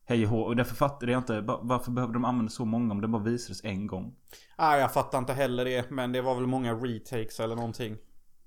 [0.09, 0.41] hej och hå.
[0.41, 3.23] Och därför fattade jag inte, va- varför behövde de använda så många om det bara
[3.23, 4.15] visades en gång?
[4.57, 7.97] Ah, jag fattar inte heller det, men det var väl många retakes eller någonting.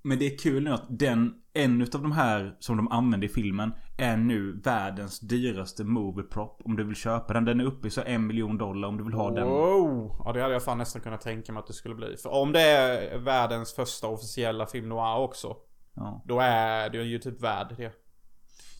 [0.03, 3.30] Men det är kul nu att den, en utav de här som de använde i
[3.30, 7.45] filmen är nu världens dyraste movie prop om du vill köpa den.
[7.45, 9.47] Den är uppe i så en miljon dollar om du vill ha den.
[9.47, 10.16] Wow!
[10.26, 12.18] Ja, det hade jag fan nästan kunnat tänka mig att det skulle bli.
[12.18, 15.55] För om det är världens första officiella film noir också.
[15.95, 16.24] Ja.
[16.26, 17.91] Då är det ju typ värd det.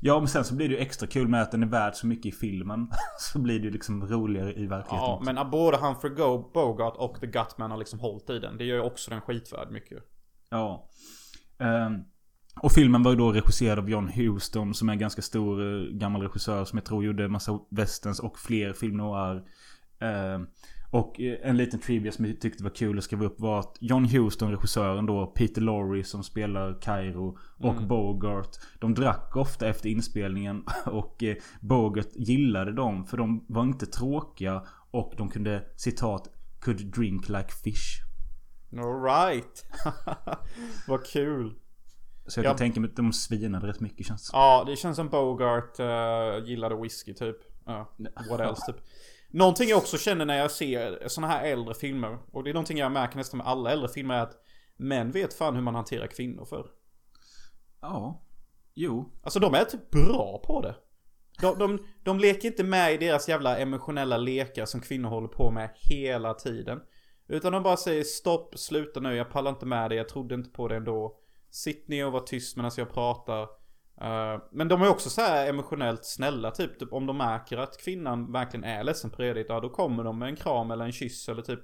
[0.02, 2.08] Ja, men sen så blir det ju extra kul med att den är värd så
[2.08, 2.88] mycket i filmen.
[3.20, 5.34] så blir det ju liksom roligare i verkligheten Ja, också.
[5.34, 8.58] men både Humphrey Go- Bogart och The Gutman har liksom hållit i den.
[8.58, 9.98] Det gör ju också den skitvärd mycket.
[10.50, 10.90] Ja.
[11.60, 11.94] Ehm,
[12.62, 15.84] och filmen var ju då regisserad av John Huston som är en ganska stor eh,
[15.98, 19.44] gammal regissör som jag tror gjorde massa westerns och fler film noir.
[20.00, 20.48] Ehm,
[20.92, 23.78] och eh, en liten trivia som jag tyckte var kul att skriva upp var att
[23.80, 28.50] John Huston, regissören då, Peter Lorre som spelar Cairo och Bogart.
[28.80, 34.64] De drack ofta efter inspelningen och eh, Bogart gillade dem för de var inte tråkiga
[34.92, 36.28] och de kunde citat
[36.60, 38.02] Could drink like fish.
[38.78, 39.66] Alright.
[40.88, 41.54] Vad kul.
[42.28, 42.50] Så jag Ja.
[42.50, 44.30] kan tänka mig att de svinade rätt mycket känns.
[44.34, 47.38] Ja, det känns som Bogart uh, gillade whisky typ.
[47.66, 47.90] Ja,
[48.30, 48.76] what else typ.
[49.32, 52.18] Någonting jag också känner när jag ser såna här äldre filmer.
[52.32, 54.36] Och det är någonting jag märker nästan med alla äldre filmer är att
[54.78, 56.68] män vet fan hur man hanterar kvinnor för.
[57.82, 58.26] Ja.
[58.74, 59.20] Jo.
[59.24, 60.76] Alltså de är typ bra på det.
[61.42, 65.52] De, de, de leker inte med i deras jävla emotionella lekar som kvinnor håller på
[65.52, 66.80] med hela tiden.
[67.28, 70.50] Utan de bara säger stopp, sluta nu, jag pallar inte med det, jag trodde inte
[70.50, 71.18] på det ändå.
[71.50, 73.48] Sitt ner och var tyst medan jag pratar.
[74.02, 78.32] Eh, men de är också så emotionellt snälla, typ, typ om de märker att kvinnan
[78.32, 81.30] verkligen är ledsen på redigt, ja då kommer de med en kram eller en kyss
[81.30, 81.60] eller typ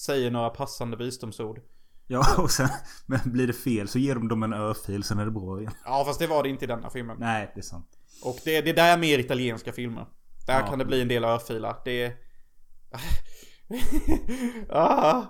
[0.00, 1.60] säger några passande visdomsord.
[2.06, 2.68] Ja, och sen
[3.06, 5.72] men blir det fel så ger de dem en örfil, sen är det bra igen.
[5.84, 7.16] Ja fast det var det inte i denna filmen.
[7.20, 7.88] Nej, det är sant.
[8.24, 10.06] Och det, det där är mer italienska filmer.
[10.46, 10.66] Där Ja.
[10.66, 11.76] kan det bli en del örfilar.
[11.84, 12.12] Det är...
[14.68, 15.22] ah,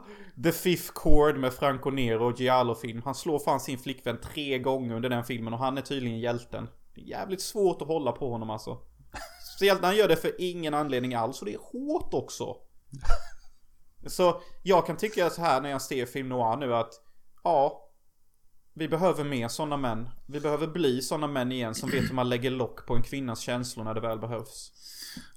[0.42, 3.02] The Fifth Chord med Franco Nero och Giallo-film.
[3.04, 6.68] Han slår fan sin flickvän tre gånger under den filmen och han är tydligen hjälten.
[6.94, 8.78] Det är jävligt svårt att hålla på honom alltså.
[9.56, 12.56] Speciellt när han gör det för ingen anledning alls och det är hårt också.
[14.06, 16.92] Så jag kan tycka så här när jag ser film noir nu att
[17.44, 17.90] ja,
[18.74, 20.08] vi behöver mer sådana män.
[20.26, 23.40] Vi behöver bli sådana män igen som vet hur man lägger lock på en kvinnas
[23.40, 24.72] känslor när det väl behövs.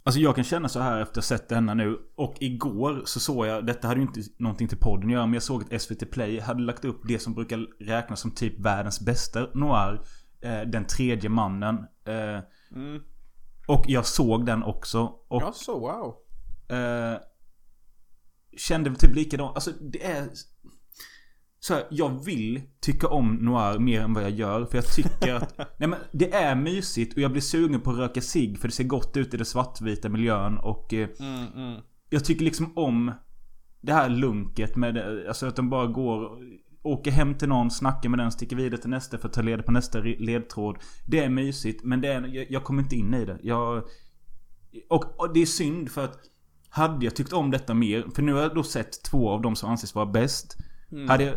[0.09, 1.99] Alltså jag kan känna så här efter att ha sett denna nu.
[2.15, 5.33] Och igår så såg jag, detta hade ju inte någonting till podden att göra, men
[5.33, 9.01] jag såg att SVT Play hade lagt upp det som brukar räknas som typ världens
[9.01, 10.01] bästa noir.
[10.41, 11.75] Eh, den tredje mannen.
[12.05, 13.01] Eh, Mm.
[13.67, 14.99] och jag såg den också.
[15.27, 16.15] Och Ja, så wow.
[16.79, 17.17] eh,
[18.57, 19.55] kände typ likadant.
[19.55, 20.27] Alltså det är...
[21.59, 24.65] Så här, jag vill tycka om noir mer än vad jag gör.
[24.65, 25.57] För jag tycker att...
[25.77, 28.73] nej men det är mysigt och jag blir sugen på att röka cigg för det
[28.73, 30.93] ser gott ut i den svartvita miljön och...
[30.93, 31.81] Eh, Mm, mm.
[32.09, 33.11] jag tycker liksom om
[33.81, 34.97] det här lunket med
[35.27, 36.39] alltså att de bara går
[36.83, 39.63] Åker hem till någon, snackar med den, sticker vidare till nästa för att ta leda
[39.63, 40.77] på nästa ledtråd.
[41.05, 43.39] Det är mysigt men det är, jag, jag kommer inte in i det.
[43.43, 43.83] Jag...
[44.89, 46.19] Och, och det är synd för att
[46.69, 49.55] Hade jag tyckt om detta mer, för nu har jag då sett två av de
[49.55, 50.57] som anses vara bäst.
[51.07, 51.35] Hade jag...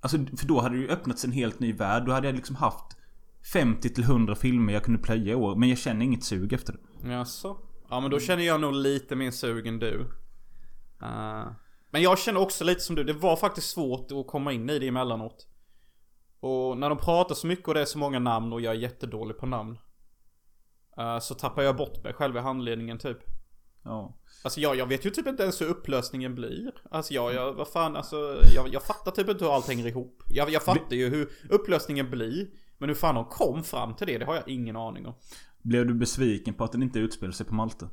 [0.00, 2.06] Alltså för då hade det ju öppnats en helt ny värld.
[2.06, 2.96] Då hade jag liksom haft
[3.52, 5.56] 50 till 100 filmer jag kunde plöja i år.
[5.56, 7.10] Men jag känner inget sug efter det.
[7.12, 7.56] Jaså?
[7.90, 10.00] Ja men då känner jag nog lite mer sug än du.
[11.02, 11.46] Eh,
[11.90, 14.78] men jag känner också lite som du, det var faktiskt svårt att komma in i
[14.78, 15.46] det emellanåt.
[16.40, 18.78] Och när de pratar så mycket och det är så många namn och jag är
[18.78, 19.78] jättedålig på namn.
[20.98, 23.18] eh, så tappar jag bort mig själv i handledningen typ.
[23.84, 24.16] Ja.
[24.44, 26.72] Alltså jag, jag vet ju typ inte ens hur upplösningen blir.
[26.90, 30.22] Alltså jag, jag vad fan, alltså jag, jag fattar typ inte hur allt hänger ihop.
[30.28, 32.48] Jag, jag fattar ju hur upplösningen blir.
[32.78, 35.14] Men hur fan de kom fram till det, det har jag ingen aning om.
[35.62, 37.88] Blev du besviken på att den inte utspelar sig på Malta?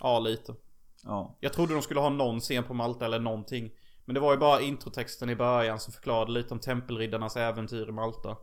[0.00, 0.54] Ja, lite.
[1.02, 1.38] Ja.
[1.40, 3.70] Jag trodde de skulle ha någon scen på Malta eller någonting.
[4.04, 7.92] Men det var ju bara introtexten i början som förklarade lite om tempelriddarnas äventyr i
[7.92, 8.36] Malta.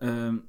[0.00, 0.42] Ehm,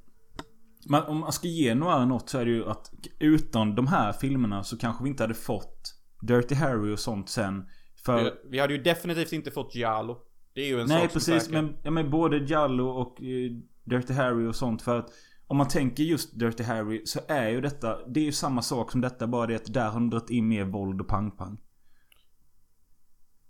[0.85, 4.13] men om man ska ge några något så är det ju att utan de här
[4.13, 7.69] filmerna så kanske vi inte hade fått Dirty Harry och sånt sen.
[8.05, 8.33] För...
[8.49, 10.17] Vi, hade ju definitivt inte fått Giallo.
[10.53, 13.51] Det är ju en Nej sak precis men, ja, men både Jallo och eh,
[13.83, 15.09] Dirty Harry och sånt för att
[15.47, 18.91] om man tänker just Dirty Harry så är ju detta Det är ju samma sak
[18.91, 21.57] som detta bara det att där har de dragit in mer våld och pang-pang.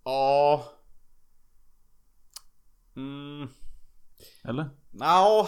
[0.03, 0.63] Ja.
[2.95, 3.47] Mm.
[4.43, 4.69] Eller?
[4.91, 5.47] Nja.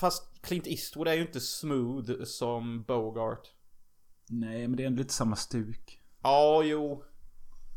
[0.00, 3.48] Fast Clint Eastwood är ju inte smooth som Bogart.
[4.28, 6.00] Nej men det är ändå lite samma stuk.
[6.22, 7.04] Ja, jo.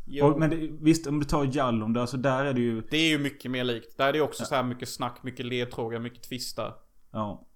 [0.06, 0.26] Jo.
[0.26, 2.96] Och, men det, visst om du tar Jallon där så där är det ju Det
[2.96, 3.96] är ju mycket mer likt.
[3.96, 6.74] Där är det också så här mycket snack, mycket ledtrågar, mycket twistar.
[7.10, 7.46] Ja.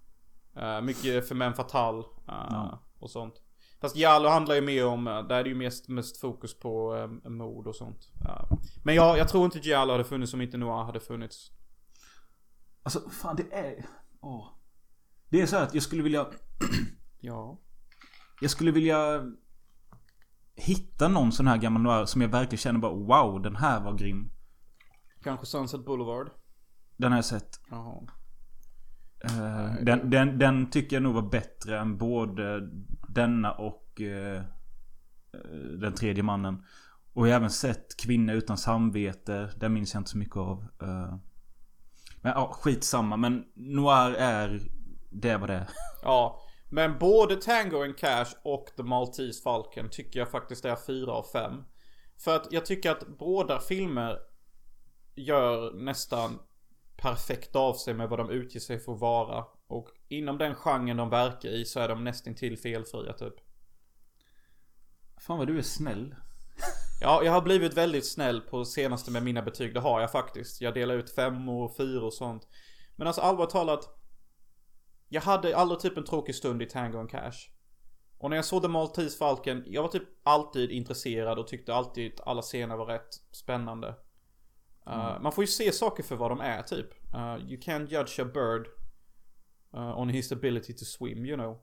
[0.57, 1.99] Uh, mycket för män fatal.
[1.99, 2.81] Uh, Ja.
[2.99, 3.41] Och sånt.
[3.81, 6.93] Fast Jallo handlar ju mer om, uh, där är det ju mest, mest fokus på
[6.93, 8.11] um, mord och sånt.
[8.25, 11.51] Uh, men jag, jag tror inte Giallo hade funnits om inte Noir hade funnits.
[12.83, 13.85] Alltså fan det är...
[14.21, 14.54] Åh.
[15.35, 16.27] Det är så att jag skulle vilja...
[17.19, 17.59] Ja.
[18.41, 19.23] Jag skulle vilja...
[20.55, 23.93] Hitta någon sån här gammal noir som jag verkligen känner bara wow den här var
[23.93, 24.31] grym.
[25.23, 26.29] Kanske Sunset Boulevard.
[26.97, 27.59] Den har jag sett.
[27.69, 28.07] Jaha.
[29.23, 32.69] Eh, den, den, den tycker jag nog var bättre än både
[33.07, 34.43] denna och eh,
[35.79, 36.63] Den tredje mannen.
[37.13, 39.49] Och jag har även sett Kvinna utan samvete.
[39.59, 40.67] Den minns jag inte så mycket av.
[40.81, 41.15] Eh,
[42.21, 43.17] men ja, skitsamma.
[43.17, 44.74] Men Noir är
[45.09, 45.67] det vad det.
[46.01, 46.41] Ja.
[46.69, 51.23] Men både Tango and Cash och The Maltese Falcon tycker jag faktiskt är 4 av
[51.23, 51.63] 5.
[52.17, 54.19] För att jag tycker att båda filmer
[55.15, 56.39] gör nästan
[56.97, 59.45] perfekt av sig med vad de utger sig för att vara.
[59.67, 63.33] Och inom den genren de verkar i så är de nästan till felfria typ.
[65.17, 66.15] Fan vad du är snäll.
[67.01, 69.73] Ja, jag har blivit väldigt snäll på senaste med mina betyg.
[69.73, 70.61] Det har jag faktiskt.
[70.61, 72.47] Jag delar ut fem och fyra och sånt.
[72.95, 74.04] Men alltså allvarligt talat.
[75.09, 77.49] Jag hade aldrig typ en tråkig stund i Tango and Cash.
[78.17, 82.13] Och när jag såg The Maltese Falcon, jag var typ alltid intresserad och tyckte alltid
[82.13, 83.87] att alla scener var rätt spännande.
[84.87, 86.87] Uh, Man får ju se saker för vad de är typ.
[87.15, 88.67] Uh, you can't judge a bird
[89.77, 91.57] Uh, on his ability to swim, you know.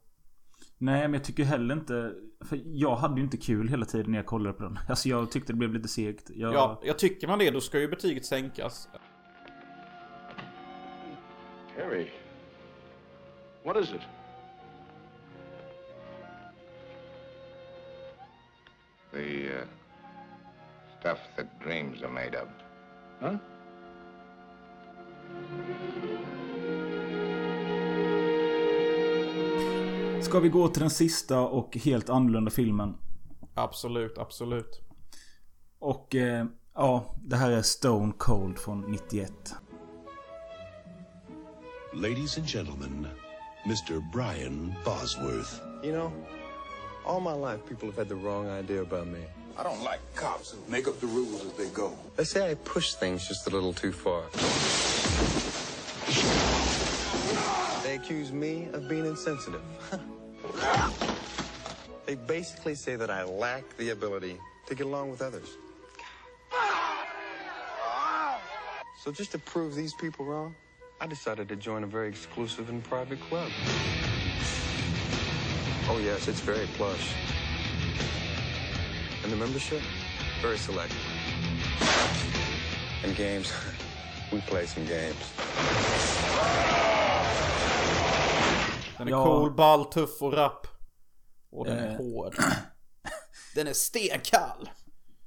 [0.79, 2.15] Nej men jag tycker heller inte...
[2.45, 4.79] För jag hade ju inte kul hela tiden när jag kollade på den.
[4.89, 6.31] Alltså jag tyckte det blev lite segt.
[6.35, 8.89] Jag, Ja, jag tycker man det, då ska ju betyget sänkas.
[11.77, 12.09] Harry.
[13.65, 14.01] What is it?
[19.13, 19.65] The uh,
[21.01, 22.49] stuff that dreams are made of.
[23.21, 23.39] Huh?
[30.23, 32.95] Ska vi gå till den sista och helt annorlunda filmen?
[33.55, 34.81] Absolut, absolut.
[35.79, 39.33] Och eh, ja, det här är Stone Cold från 91.
[41.95, 43.07] Ladies and gentlemen,
[43.67, 44.03] Mr.
[44.11, 45.61] Brian Bosworth.
[45.83, 46.13] You know,
[47.05, 49.21] all my life people have had the wrong idea about me.
[49.57, 51.97] I don't like cops who make up the rules as they go.
[52.17, 54.25] They say I push things just a little too far.
[57.83, 59.63] They accuse me of being insensitive.
[62.07, 65.57] they basically say that I lack the ability to get along with others.
[69.03, 70.55] So just to prove these people wrong,
[71.05, 73.51] I decided to join a very exclusive and private club.
[75.91, 77.15] Oh yes, it's very plush.
[79.25, 79.81] And the membership,
[80.43, 80.95] very select.
[83.05, 83.53] And games,
[84.33, 85.33] we play some games.
[88.99, 89.25] Den är Ja.
[89.25, 90.67] cool, ball, tuff och rapp.
[91.51, 91.97] Och den är Eh.
[91.97, 92.35] hård.
[93.55, 94.71] Den är stenkall.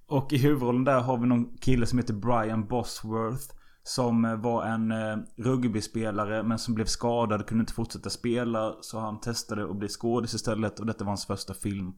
[0.08, 3.56] Och i huvudrollen där har vi någon kille som heter Brian Bosworth.
[3.88, 8.76] Som eh, var en eh, rugbyspelare men som blev skadad, kunde inte fortsätta spela.
[8.82, 11.94] Så han testade att bli skådis istället och detta var hans första film.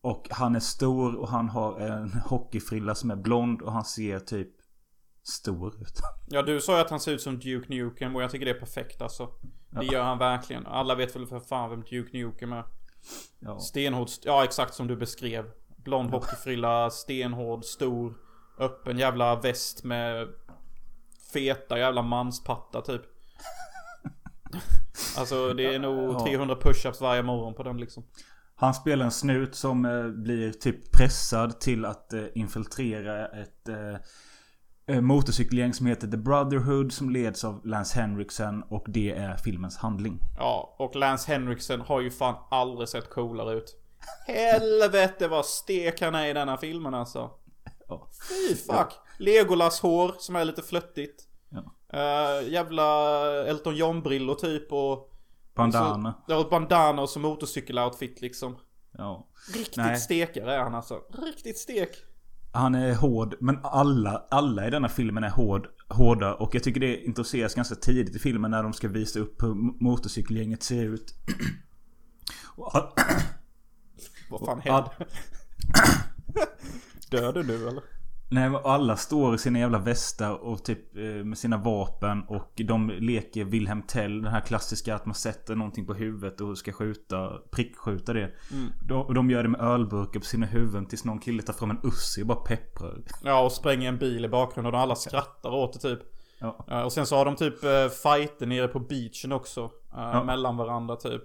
[0.00, 4.18] Och han är stor och han har en hockeyfrilla som är blond och han ser
[4.18, 4.48] typ
[5.22, 6.00] stor ut.
[6.28, 8.50] Ja, du sa ju att han ser ut som Duke Nukem och jag tycker det
[8.50, 9.28] är perfekt alltså.
[9.70, 10.66] Det gör han verkligen.
[10.66, 12.64] Alla vet väl för fan vem Duke Nukem är.
[13.38, 13.58] Ja.
[13.58, 15.44] Stenhård, ja exakt som du beskrev.
[15.76, 18.14] Blond hockeyfrilla, stenhård, stor,
[18.58, 20.28] öppen jävla väst med
[21.34, 23.02] feta jävla manspattar typ.
[25.18, 26.26] Alltså det är nog Ja.
[26.26, 28.04] 300 push-ups varje morgon på den liksom.
[28.56, 35.00] Han spelar en snut som eh, blir typ pressad till att eh, infiltrera ett eh,
[35.00, 40.18] motorcykelgäng som heter The Brotherhood som leds av Lance Henriksen och det är filmens handling.
[40.38, 43.76] Ja, och Lance Henriksen har ju fan aldrig sett coolare ut.
[44.26, 47.30] Helvete vad stek han är i denna filmen alltså.
[47.88, 48.08] Ja.
[48.28, 48.92] Fy fuck.
[49.18, 51.22] Legolas hår som är lite flöttigt.
[51.48, 51.64] Ja.
[51.94, 52.84] Uh, jävla
[53.46, 55.10] Elton John-brillor typ och...
[55.56, 56.12] Bandana.
[56.12, 58.56] Så, ja, och bandana och så motorcykeloutfit liksom.
[58.98, 59.28] Ja.
[59.54, 59.96] Riktigt Nej.
[59.96, 61.00] stekare är han alltså.
[61.26, 61.90] Riktigt stek.
[62.52, 66.34] Han är hård, men alla, alla i denna filmen är hård, hårda.
[66.34, 69.54] Och jag tycker det introduceras ganska tidigt i filmen när de ska visa upp hur
[69.84, 71.14] motorcykelgänget ser ut.
[72.56, 72.72] Och
[74.30, 74.92] Vad fan Ja.
[74.98, 75.12] hände?
[77.20, 77.82] Dör du nu eller?
[78.30, 82.90] Nej, alla står i sina jävla västar och typ eh, med sina vapen och de
[82.90, 84.22] leker Wilhelm Tell.
[84.22, 88.30] Den här klassiska att man sätter någonting på huvudet och ska skjuta, prickskjuta det.
[88.88, 91.70] De, och de gör det med ölburkar på sina huvuden tills någon kille tar fram
[91.70, 93.02] en Uzi och bara pepprar.
[93.24, 96.00] Ja, och spränger en bil i bakgrunden och alla skrattar åt det typ.
[96.38, 96.66] Ja.
[96.70, 99.70] Eh, Och sen så har de typ uh, fighter nere på beachen också.
[99.96, 101.22] eh, Mellan varandra typ.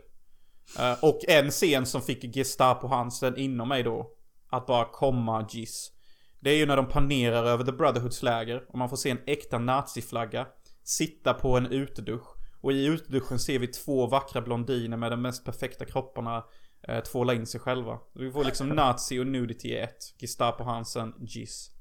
[0.80, 4.12] Eh, och en scen som fick Gestapo Hansen inom mig då.
[4.50, 5.92] Att bara komma giss.
[6.40, 8.66] Det är ju när de panerar över The Brotherhoods läger.
[8.70, 10.48] Och man får se en äkta naziflagga.
[10.84, 12.36] Sitta på en utedusch.
[12.62, 16.44] Och i uteduschen ser vi två vackra blondiner med de mest perfekta kropparna.
[16.90, 18.00] Uh, tvåla in sig själva.
[18.14, 19.98] Vi får liksom nazi och nudity i ett.
[20.22, 21.72] Gestapo Hansen, giss.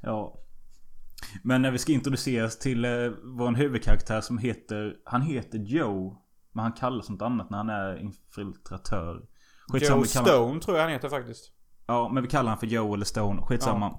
[0.00, 0.40] Ja.
[1.42, 2.90] Men när vi ska introduceras till eh,
[3.22, 4.96] vår huvudkaraktär som heter...
[5.04, 6.16] Han heter Joe.
[6.52, 9.26] Men han kallas något annat när han är infiltratör.
[9.72, 11.50] Skitsamma, Joe kallar- Stone tror jag han heter faktiskt.
[11.86, 13.42] Ja, men vi kallar han för Joe eller Stone.
[13.42, 13.98] Skitsamma.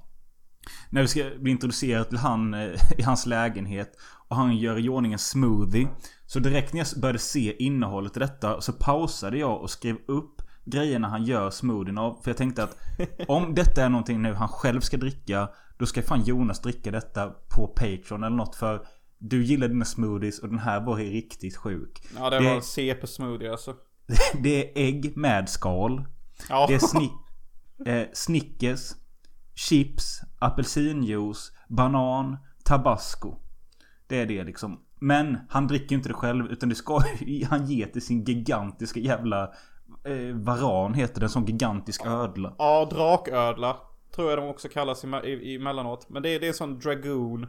[0.89, 3.91] När vi ska bli introducerade till han eh, i hans lägenhet.
[4.27, 5.87] Och han gör i ordning en smoothie.
[6.25, 10.41] Så direkt när jag började se innehållet i detta så pausade jag och skrev upp
[10.65, 12.19] grejerna han gör smoothien av.
[12.23, 12.77] För jag tänkte att
[13.27, 15.49] om detta är någonting nu han själv ska dricka.
[15.77, 18.55] Då ska fan Jonas dricka detta på Patreon eller något.
[18.55, 18.87] För
[19.17, 22.01] du gillar dina smoothies och den här var riktigt sjuk.
[22.17, 23.73] Ja det Det- var CP-smoothie alltså.
[24.43, 26.05] Det är ägg med skal.
[26.49, 26.65] Ja.
[26.67, 27.11] Det är snick,
[27.85, 28.91] eh, Snickers,
[29.55, 33.35] chips, apelsinjuice, banan, tabasco.
[34.07, 34.79] Det är det liksom.
[34.99, 37.01] Men han dricker inte det själv utan det ska
[37.49, 39.43] han ge till sin gigantiska jävla
[40.03, 41.25] eh, varan heter det.
[41.25, 42.55] En sån gigantisk ödla.
[42.57, 43.77] Ja, draködla.
[44.15, 46.09] Tror jag de också kallas i, i, emellanåt.
[46.09, 47.47] Men det är, det är en sån dragoon.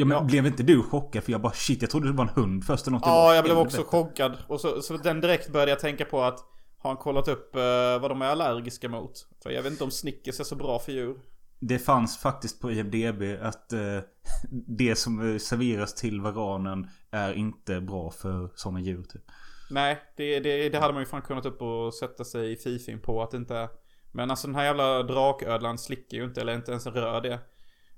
[0.00, 0.24] Ja men Ja.
[0.24, 1.24] blev inte du chockad?
[1.24, 3.06] För jag bara shit, jag trodde det var en hund först eller något.
[3.06, 4.38] Ja, bara, jag blev också chockad.
[4.48, 6.38] Och så, så den direkt började jag tänka på att
[6.78, 7.60] har han kollat upp eh,
[8.00, 9.12] vad de är allergiska mot?
[9.42, 11.16] För jag vet inte om Snickers är så bra för djur.
[11.60, 13.80] Det fanns faktiskt på IMDB att eh,
[14.78, 19.22] det som eh, serveras till varanen är inte bra för sådana djur typ.
[19.70, 23.00] Nej, det, det, det hade man ju fan kunnat upp och sätta sig i fifin
[23.00, 23.68] på att det inte är.
[24.12, 27.38] Men alltså den här jävla draködlan slickar ju inte, eller inte ens rör det.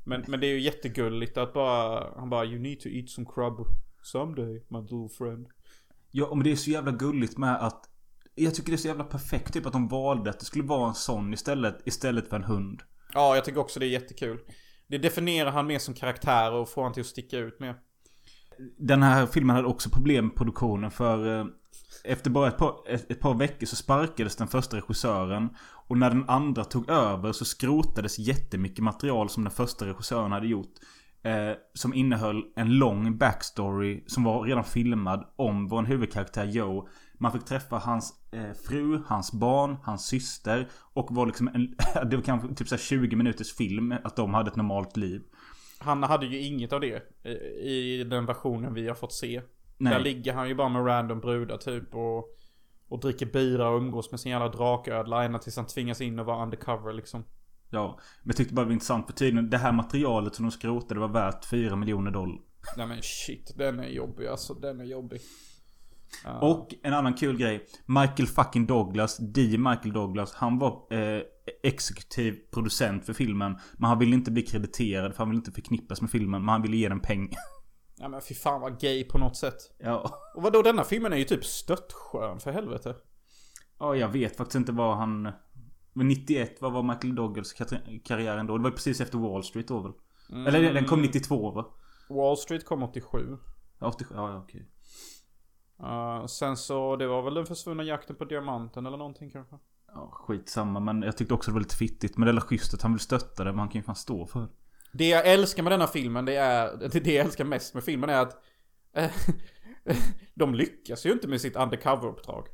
[0.05, 3.27] Men, men det är ju jättegulligt att bara, han bara You need to eat some
[3.35, 3.67] crab
[4.03, 5.47] someday, my little friend.
[6.11, 7.89] Ja, men det är så jävla gulligt med att
[8.35, 10.89] jag tycker det är så jävla perfekt typ att de valde att det skulle vara
[10.89, 12.83] en sån istället, istället för en hund.
[13.15, 14.39] Ja, jag tycker också det är jättekul.
[14.87, 17.77] Det definierar han mer som karaktär och får han till att sticka ut mer.
[18.79, 21.47] Den här filmen hade också problem med produktionen för eh,
[22.05, 25.49] efter bara ett par, ett, ett par veckor så sparkades den första regissören.
[25.89, 30.47] Och när den andra tog över så skrotades jättemycket material som den första regissören hade
[30.47, 30.75] gjort.
[31.25, 36.89] Eh, som innehöll en lång backstory som var redan filmad om vår huvudkaraktär Joe.
[37.15, 40.69] Man fick träffa hans eh, fru, hans barn, hans syster.
[40.75, 41.77] Och var liksom en,
[42.11, 45.23] det var kanske typ så här 20 minuters film att de hade ett normalt liv.
[45.79, 49.43] Han hade ju inget av det i, i den versionen vi har fått se.
[49.79, 49.93] Nej.
[49.93, 52.25] Där ligger han ju bara med random brudar typ och,
[52.89, 56.27] och dricker bira och umgås med sin jävla draködla ända tills han tvingas in och
[56.27, 57.25] vara undercover liksom.
[57.71, 60.51] Ja, men jag tyckte bara det var intressant för tydligen det här materialet som de
[60.51, 62.41] skrotade var värt 4 miljoner dollar.
[62.77, 64.55] Nej men shit, den är jobbig alltså.
[64.55, 65.21] Den är jobbig.
[66.25, 66.39] Ja.
[66.39, 67.67] Och en annan kul grej.
[67.87, 69.41] Michael fucking Douglas, D.
[69.43, 71.23] Michael Douglas, han var eh,
[71.63, 73.59] exekutiv producent för filmen.
[73.77, 76.45] Men han ville inte bli krediterad för han ville inte förknippas med filmen.
[76.45, 77.39] Men han ville ge den pengar.
[78.03, 79.75] Ja men fy fan vad gay på något sätt.
[79.79, 80.21] Ja.
[80.35, 82.95] Och vadå denna filmen är ju typ störtskön för helvete.
[83.79, 85.23] Ja, jag vet faktiskt inte vad han...
[85.93, 88.59] Men 91, vad var Michael Douglas kar- karriären då?
[88.59, 89.93] Det var precis efter Wall Street då väl?
[90.47, 91.67] Eller den kom 92 va?
[92.09, 93.39] Wall Street kom 87.
[93.79, 94.69] Ja, 87, ja, ja okej.
[95.83, 99.59] Uh, sen så, det var väl den försvunna jakten på diamanten eller någonting kanske.
[99.95, 100.81] Ja, skitsamma.
[100.81, 102.17] Men jag tyckte också det var lite fittigt.
[102.17, 103.51] Men det är schysst att han vill stötta det.
[103.51, 104.49] Men han kan ju fan stå för
[104.93, 104.99] det.
[104.99, 108.11] Det jag älskar med denna filmen, det är, det, det jag älskar mest med filmen
[108.11, 108.37] är att
[108.97, 109.11] eh,
[110.35, 112.47] de lyckas ju inte med sitt undercover-uppdrag.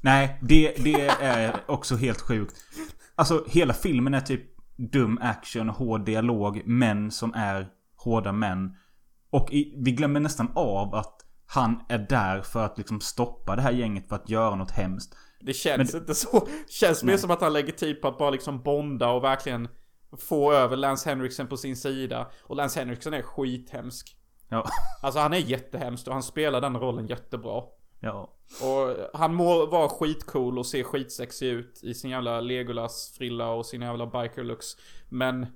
[0.00, 2.56] Nej, det, det är också helt sjukt.
[3.14, 4.42] Alltså hela filmen är typ
[4.76, 8.76] dum action, hård dialog, män som är hårda män.
[9.30, 13.62] Och i, vi glömmer nästan av att han är där för att liksom stoppa det
[13.62, 15.16] här gänget för att göra något hemskt.
[15.40, 16.48] Det känns inte så.
[16.68, 19.68] Känns mer som att han lägger tid på att bara liksom bonda och verkligen
[20.18, 22.30] få över Lance Henriksen på sin sida.
[22.42, 24.16] Och Lance Henriksen är skithemsk.
[24.48, 24.64] Ja.
[25.02, 27.62] Alltså han är jättehemsk och han spelar den rollen jättebra.
[28.00, 28.36] Ja.
[28.62, 33.82] Och han må vara skitcool och se skitsexig ut i sin jävla Legolas-frilla och sin
[33.82, 34.76] jävla biker-looks.
[35.08, 35.46] Men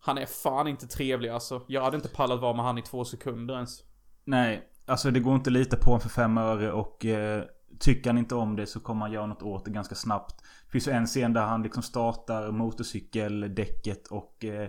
[0.00, 1.62] han är fan inte trevlig alltså.
[1.68, 3.82] Jag hade inte pallat vara med han i två sekunder ens.
[4.24, 7.42] Nej, alltså det går inte att lita på honom för fem öre och eh,
[7.78, 10.42] tycker han inte om det så kommer han göra något åt det ganska snabbt.
[10.72, 14.68] Finns ju en scen där han liksom startar motorcykeldäcket och eh,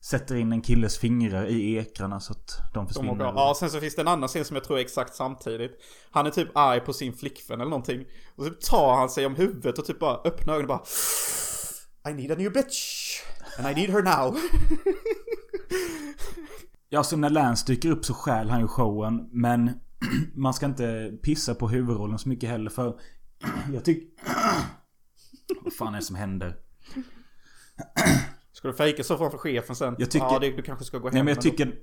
[0.00, 3.24] sätter in en killes fingrar i ekrarna så att de försvinner.
[3.24, 5.80] ja, sen så finns det en annan scen som jag tror är exakt samtidigt.
[6.10, 8.04] Han är typ arg på sin flickvän eller någonting.
[8.36, 10.78] Och så tar han sig om huvudet och typ bara öppnar ögonen och
[12.04, 13.20] bara I need a new bitch.
[13.58, 14.36] And I need her now.
[16.88, 19.28] Ja, så när Lance dyker upp så stjäl han ju showen.
[19.32, 19.70] Men
[20.34, 23.00] man ska inte pissa på huvudrollen så mycket heller för
[23.72, 24.08] jag tycker...
[25.64, 26.56] Vad fan är det som händer?
[28.52, 29.96] Ska du fejka så framför chefen sen?
[29.98, 31.74] Jag tycker- Ja, det, du kanske ska gå hem Nej men jag tycker...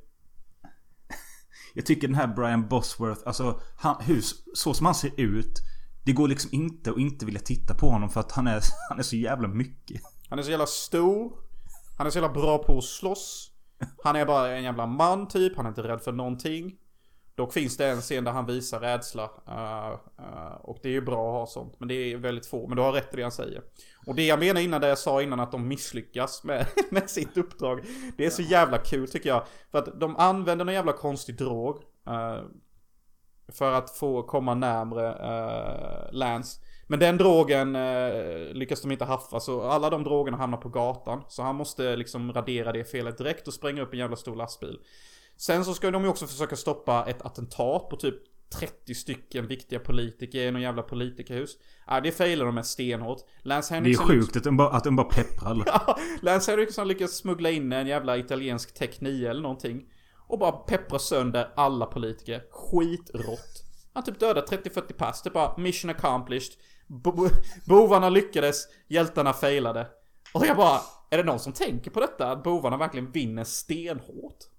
[1.74, 4.22] Jag tycker den här Brian Bosworth, alltså han, hur,
[4.53, 5.59] så som han ser ut.
[6.05, 8.59] Det går liksom inte att inte vilja titta på honom för att han är,
[8.89, 10.01] han är så jävla mycket.
[10.30, 11.34] Han är så jävla stor.
[11.97, 13.51] Han är så jävla bra på att slåss.
[14.03, 15.55] Han är bara en jävla man typ.
[15.57, 16.76] Han är inte rädd för någonting.
[17.36, 19.32] Dock finns det en scen där han visar rädsla.
[19.48, 19.92] eh,
[20.26, 21.80] eh, och det är ju bra att ha sånt.
[21.80, 22.68] Men det är väldigt få.
[22.68, 23.62] Men du har rätt i det han säger.
[24.06, 27.38] Och det jag menar innan, det jag sa innan att de misslyckas med, med sitt
[27.38, 27.86] uppdrag.
[28.18, 29.44] Det är så jävla kul tycker jag.
[29.72, 31.78] För att de använder någon jävla konstig drog.
[32.08, 32.44] eh,
[33.48, 36.62] för att få komma närmre uh, Lance.
[36.88, 41.24] Men den drogen eh, lyckas de inte haffa så alla de drogerna hamnar på gatan.
[41.28, 44.80] Så han måste liksom radera det felet direkt och spränga upp en jävla stor lastbil.
[45.46, 48.16] Sen så ska de ju också försöka stoppa ett attentat på typ
[48.60, 51.58] 30 stycken viktiga politiker i någon jävla politikerhus.
[51.88, 53.18] Ja, det failar de med stenhårt.
[53.41, 55.64] Lance Det är sjukt att de bara, att de bara pepprar.
[55.66, 59.84] Ja, Lance Henriksen lyckas smuggla in en jävla italiensk Tech 9 eller någonting.
[60.28, 62.44] Och bara peppra sönder alla politiker.
[62.52, 63.64] Skitrått.
[63.94, 65.22] Han typ dödar 30-40 pass.
[65.22, 66.54] Det är bara mission accomplished.
[66.88, 67.28] Bo
[67.68, 69.88] bovarna lyckades, hjältarna failade.
[70.34, 70.80] Och jag bara,
[71.10, 72.32] är det någon som tänker på detta?
[72.32, 74.53] Att bovarna verkligen vinner stenhårt?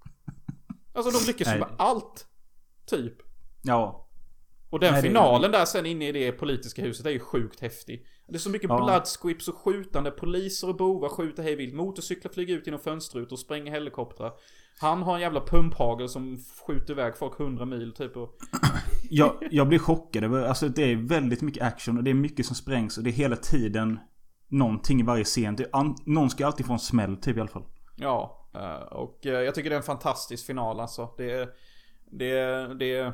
[0.94, 2.26] Alltså de lyckas ju med allt.
[2.86, 3.14] Typ.
[3.62, 4.08] Ja.
[4.70, 8.06] Och den Nej, finalen där sen inne i det politiska huset är ju sjukt häftig.
[8.28, 8.84] Det är så mycket Ja.
[8.84, 10.10] bloodsquips och skjutande.
[10.10, 11.74] Poliser och bovar skjuter hej vilt.
[11.74, 14.32] Motorcyklar flyger ut genom fönsterrutor och spränger helikoptrar.
[14.80, 18.36] Han har en jävla pumphagel som skjuter iväg folk 100 mil typ och...
[19.10, 22.56] Jag, jag blir chockad alltså det är väldigt mycket action och det är mycket som
[22.56, 23.98] sprängs och det är hela tiden
[24.48, 25.56] någonting i varje scen.
[25.56, 27.64] Det är an, någon ska alltid få en smäll typ i alla fall.
[27.96, 28.43] Ja,
[28.90, 31.14] och eh, jag tycker det är en fantastisk final alltså.
[31.16, 31.54] Det,
[32.04, 32.34] det,
[32.74, 33.12] det,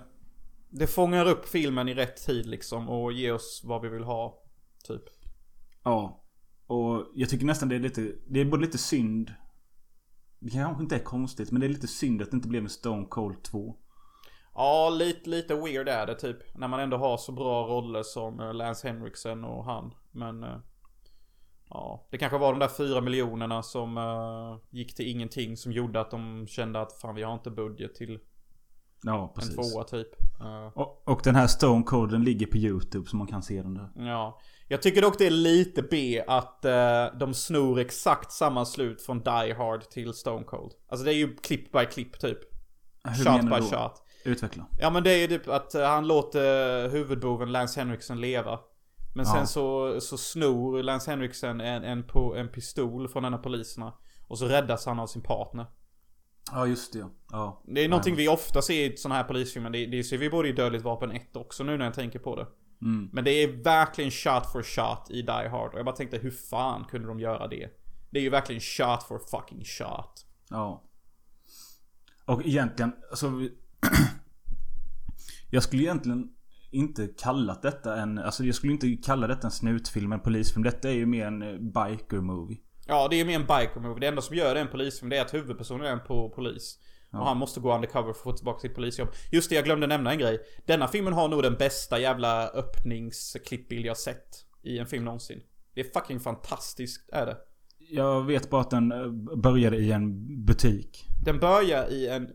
[0.70, 4.42] det fångar upp filmen i rätt tid liksom och ger oss vad vi vill ha.
[4.84, 5.02] Typ.
[5.84, 6.24] Ja.
[6.66, 9.34] Och jag tycker nästan det är lite, det är både lite synd.
[10.38, 12.68] Det kanske inte är konstigt men det är lite synd att det inte blev en
[12.68, 13.76] Stone Cold 2.
[14.54, 16.36] Ja, lite, lite weird är det typ.
[16.54, 19.94] När man ändå har så bra roller som eh, Lance Henriksen och han.
[20.10, 20.44] Men...
[21.70, 26.00] Ja, det kanske var de där fyra miljonerna som eh, gick till ingenting som gjorde
[26.00, 28.18] att de kände att fan vi har inte budget till
[29.02, 29.72] Ja, en precis.
[29.72, 30.08] tvåa typ.
[30.40, 33.62] Eh, Och, och den här Stone Cold den ligger på YouTube så man kan se
[33.62, 33.90] den där.
[33.96, 34.40] Ja.
[34.68, 39.18] Jag tycker dock det är lite B att eh, de snor exakt samma slut från
[39.20, 40.72] Die Hard till Stone Cold.
[40.88, 42.38] Alltså det är ju klipp by klipp typ.
[43.04, 43.76] Hur shot by då?
[43.76, 44.02] shot.
[44.24, 44.66] Utveckla.
[44.80, 48.58] Ja men det är ju typ att han låter huvudboven Lance Henriksen leva.
[49.14, 49.46] Men sen Ja.
[49.46, 53.94] så, så snor Lance Henriksen en, en, på, en pistol från en av poliserna.
[54.26, 55.66] Och så räddas han av sin partner.
[56.52, 57.62] Ja just det ja.
[57.66, 59.70] Det är någonting vi ofta ser i sådana här polisfilmer.
[59.70, 62.36] Det, det ser vi både i Dödligt Vapen 1 också nu när jag tänker på
[62.36, 62.46] det.
[62.82, 63.10] Mm.
[63.12, 65.72] Men det är verkligen shot for shot i Die Hard.
[65.72, 67.68] Och jag bara tänkte hur fan kunde de göra det?
[68.10, 70.26] Det är ju verkligen shot for fucking shot.
[70.50, 70.84] Ja.
[72.24, 73.26] Och egentligen, alltså
[75.50, 76.34] Jag skulle egentligen
[76.70, 80.62] inte kallat detta en, alltså jag skulle inte kalla detta en snutfilm, en polisfilm.
[80.62, 82.58] Detta är ju mer en eh, biker movie.
[82.86, 84.00] Ja, det är mer en biker movie.
[84.00, 86.78] Det enda som gör det en polisfilm det är att huvudpersonen är en på polis.
[87.12, 89.08] Och han måste gå undercover för att få tillbaka sitt polisjobb.
[89.32, 90.40] Just det, jag glömde nämna en grej.
[90.66, 95.40] Denna filmen har nog den bästa jävla öppningsklippbild jag sett i en film någonsin.
[95.74, 97.36] Det är fucking fantastiskt, är det.
[97.78, 101.04] Jag vet bara att den eh, började i en butik.
[101.24, 102.30] Den börjar i en,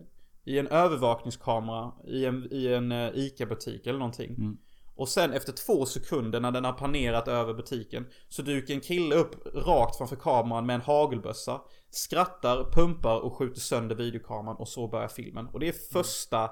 [0.46, 4.36] i en övervakningskamera i en, i en eh, ICA-butik eller någonting.
[4.96, 9.16] Och sen efter två sekunder när den har planerat över butiken så dyker en kille
[9.16, 11.62] upp rakt framför kameran med en hagelbössa.
[11.90, 15.48] Skrattar, pumpar och skjuter sönder videokameran och så börjar filmen.
[15.48, 16.52] Och det är första,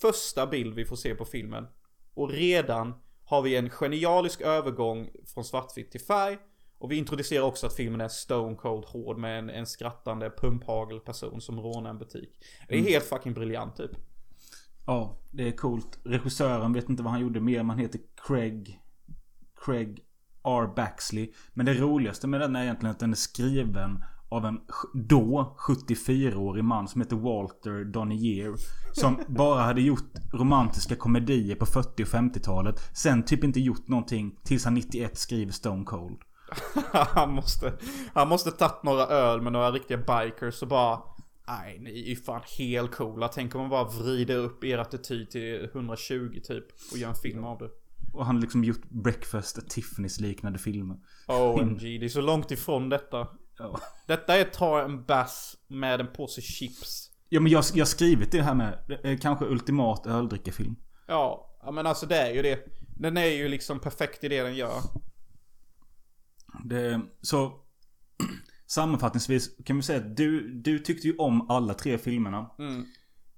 [0.00, 1.66] första bild vi får se på filmen.
[2.14, 6.38] Och redan har vi en genialisk övergång från svartvitt till färg.
[6.84, 11.40] Och vi introducerar också att filmen är stone cold hård med en, en skrattande pumphagelperson
[11.40, 12.30] som rånar en butik.
[12.68, 13.90] Det är helt fucking briljant typ.
[14.86, 15.98] Ja, det är coolt.
[16.04, 17.62] Regissören vet inte vad han gjorde mer.
[17.62, 18.80] Man heter Craig...
[19.64, 20.00] Craig
[20.44, 20.72] R.
[20.76, 21.32] Baxley.
[21.54, 24.60] Men det roligaste med den är egentligen att den är skriven av en
[24.94, 28.54] då 74-årig man som heter Walter Donier.
[28.92, 32.96] Som bara hade gjort romantiska komedier på 40 och 50-talet.
[32.96, 36.18] Sen typ inte gjort någonting tills han 91 skriver Stone Cold.
[36.92, 37.72] han måste,
[38.14, 41.00] han måste tagit några öl med några riktiga bikers och bara
[41.48, 43.28] Nej, ni är ju fan helt coola.
[43.28, 47.44] Tänk om man bara vrider upp er attityd till 120 typ och gör en film
[47.44, 47.70] av det.
[48.12, 50.96] Och han har liksom gjort Breakfast at Tiffany's liknande filmer.
[51.26, 53.28] OMG, det är så långt ifrån detta.
[53.58, 53.80] Ja.
[54.06, 57.10] Detta är ta en bass med en påse chips.
[57.28, 60.76] Ja men jag, jag har skrivit det här med eh, kanske ultimat öldrickarfilm.
[61.06, 62.58] Ja, ja men alltså det är ju det.
[62.96, 64.80] Den är ju liksom perfekt i det den gör.
[66.64, 67.52] Det, så
[68.66, 72.50] sammanfattningsvis kan vi säga att du, du tyckte ju om alla tre filmerna.
[72.58, 72.84] Mm.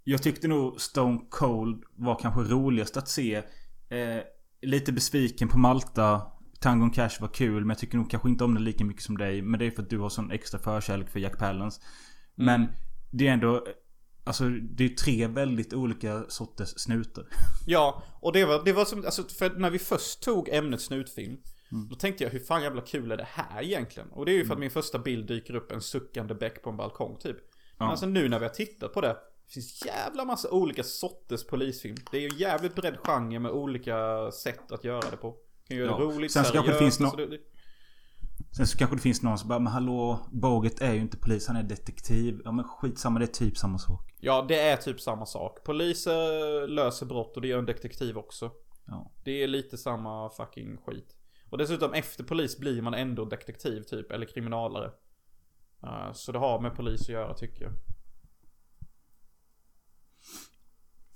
[0.05, 3.35] Jag tyckte nog Stone Cold var kanske roligast att se.
[3.89, 4.23] Eh,
[4.62, 6.23] lite besviken på Malta.
[6.61, 9.19] Tangon Cash var kul men jag tycker nog kanske inte om den lika mycket som
[9.19, 9.43] dig.
[9.43, 11.81] Men det är för att du har sån extra förkärlek för Jack Palance.
[12.35, 12.67] Men
[13.11, 13.67] det är ändå...
[14.25, 17.25] Alltså det är tre väldigt olika sorters snutar.
[17.67, 21.37] Ja, och det var, det var som, alltså för när vi först tog ämnet snutfilm.
[21.91, 24.09] Då tänkte jag hur fan jävla kul är det här egentligen?
[24.11, 26.71] Och det är ju för att min första bild dyker upp en suckande bäck på
[26.71, 27.37] en balkong typ.
[27.79, 27.91] Men Ja.
[27.91, 29.17] alltså nu när vi har tittat på det.
[29.47, 31.97] Det finns jävla massa olika sorters polisfilm.
[32.11, 35.37] Det är ju jävligt bredd genre med olika sätt att göra det på.
[35.69, 35.99] Kan göra Ja.
[35.99, 39.03] det roligt, Sen så kanske det seriöst, finns alltså nå- det- Sen så kanske det
[39.03, 42.41] finns någon som bara Men hallå Boget är ju inte polis, han är detektiv.
[42.45, 44.14] Ja men skitsamma, det är typ samma sak.
[44.21, 45.64] Ja, det är typ samma sak.
[45.64, 48.51] Poliser löser brott och det gör en detektiv också.
[48.87, 49.12] Ja.
[49.25, 51.16] Det är lite samma fucking skit.
[51.51, 54.90] Och dessutom efter polis blir man ändå detektiv typ, eller kriminalare.
[55.84, 57.72] Uh, så det har med polis att göra tycker jag.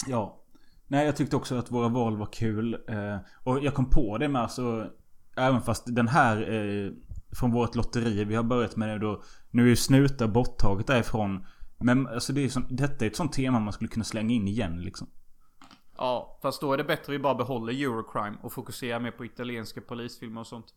[0.07, 0.45] Ja.
[0.87, 2.75] Nej jag tyckte också att våra val var kul.
[2.89, 4.91] Eh, och jag kom på det med alltså.
[5.37, 6.93] Även fast den här eh,
[7.33, 9.23] från vårt lotteri vi har börjat med nu då.
[9.51, 11.47] Nu är ju snutar borttaget därifrån.
[11.79, 14.49] Men alltså det är sån, detta är ett sånt tema man skulle kunna slänga in
[14.49, 15.09] igen liksom.
[16.01, 19.25] Ja, fast då är det bättre att vi bara behåller Eurocrime och fokuserar mer på
[19.25, 20.75] italienska polisfilmer och sånt.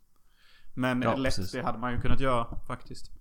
[0.73, 1.51] Men Ja, lätt, precis.
[1.51, 3.11] det hade man ju kunnat göra faktiskt.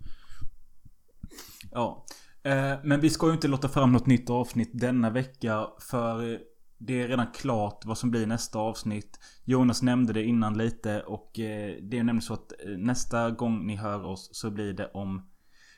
[1.71, 2.05] Ja.
[2.43, 5.67] Eh, men vi ska ju inte låta fram något nytt avsnitt denna vecka.
[5.91, 6.41] För
[6.79, 9.21] det är redan klart vad som blir nästa avsnitt.
[9.45, 13.67] Jonas nämnde det innan lite och eh, det är nämligen så att eh, nästa gång
[13.67, 15.31] ni hör oss så blir det om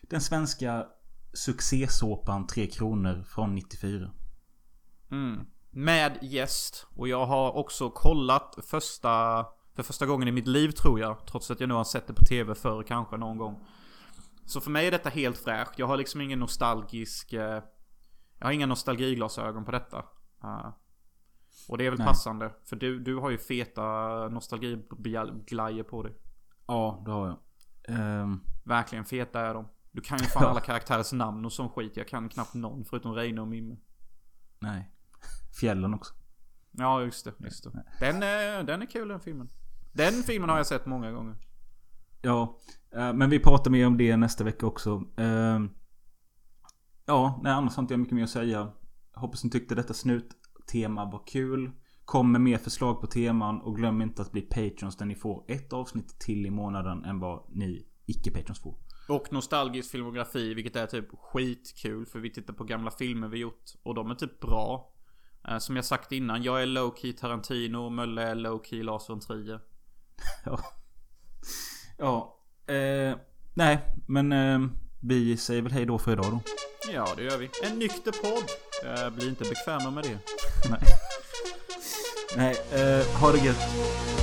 [0.02, 0.86] den svenska
[1.32, 4.10] succésåpan 3 kronor från 94.
[5.10, 5.46] Mm.
[5.74, 6.86] Med gäst.
[6.96, 9.46] Och jag har också kollat första...
[9.76, 11.26] För första gången i mitt liv tror jag.
[11.26, 13.66] Trots att jag nu har sett det på tv förr kanske någon gång.
[14.46, 15.78] Så för mig är detta helt fräscht.
[15.78, 17.32] Jag har liksom ingen nostalgisk...
[17.32, 17.62] Eh,
[18.38, 19.98] jag har inga nostalgiglasögon på detta.
[20.44, 20.68] Eh,
[21.68, 22.08] och det är väl Nej.
[22.08, 22.52] passande.
[22.64, 23.82] För du, du har ju feta
[24.28, 26.12] nostalgiglajer på dig.
[26.66, 27.38] Ja, det har jag.
[27.88, 29.68] Ehm, Verkligen feta är de.
[29.92, 31.96] Du kan ju fan alla karaktärers namn och sån skit.
[31.96, 33.80] Jag kan knappt någon förutom Reine och Mimmi.
[34.58, 34.90] nej.
[35.60, 36.14] Fjällen också.
[36.70, 37.32] Ja, just det.
[37.44, 37.84] Just det.
[38.00, 39.48] Den, är, den är kul den filmen.
[39.92, 41.36] Den filmen har jag sett många gånger.
[42.22, 42.58] Ja,
[42.94, 45.02] eh, men vi pratar mer om det nästa vecka också.
[45.16, 45.70] Ehm,
[47.06, 48.72] Ja, nej annars har inte jag mycket mer att säga.
[49.14, 51.70] Hoppas ni tyckte detta snuttema var kul.
[52.04, 55.44] Kom med mer förslag på teman och glöm inte att bli patrons där ni får
[55.48, 58.78] ett avsnitt till i månaden än vad ni icke-patrons får.
[59.08, 62.06] Och nostalgisk filmografi, vilket är typ skitkul.
[62.06, 63.64] För vi tittar på gamla filmer vi gjort.
[63.82, 64.93] Och de är typ bra.
[65.48, 67.88] Eh, Som jag sagt innan, jag är low-key Tarantino.
[67.90, 69.60] Mölle är low-key Lars von Trier.
[70.44, 70.60] Ja.
[71.98, 72.38] Ja.
[72.74, 73.16] Eh,
[73.54, 73.78] nej,
[74.08, 74.60] men eh,
[75.00, 76.40] vi säger väl hej då för idag då.
[76.92, 77.50] Ja, det gör vi.
[77.62, 78.44] En nykter podd.
[78.84, 80.18] Eh, Bli inte bekväma med det.
[80.70, 80.80] Nej.
[82.36, 84.13] Nej, eh, ha det gött.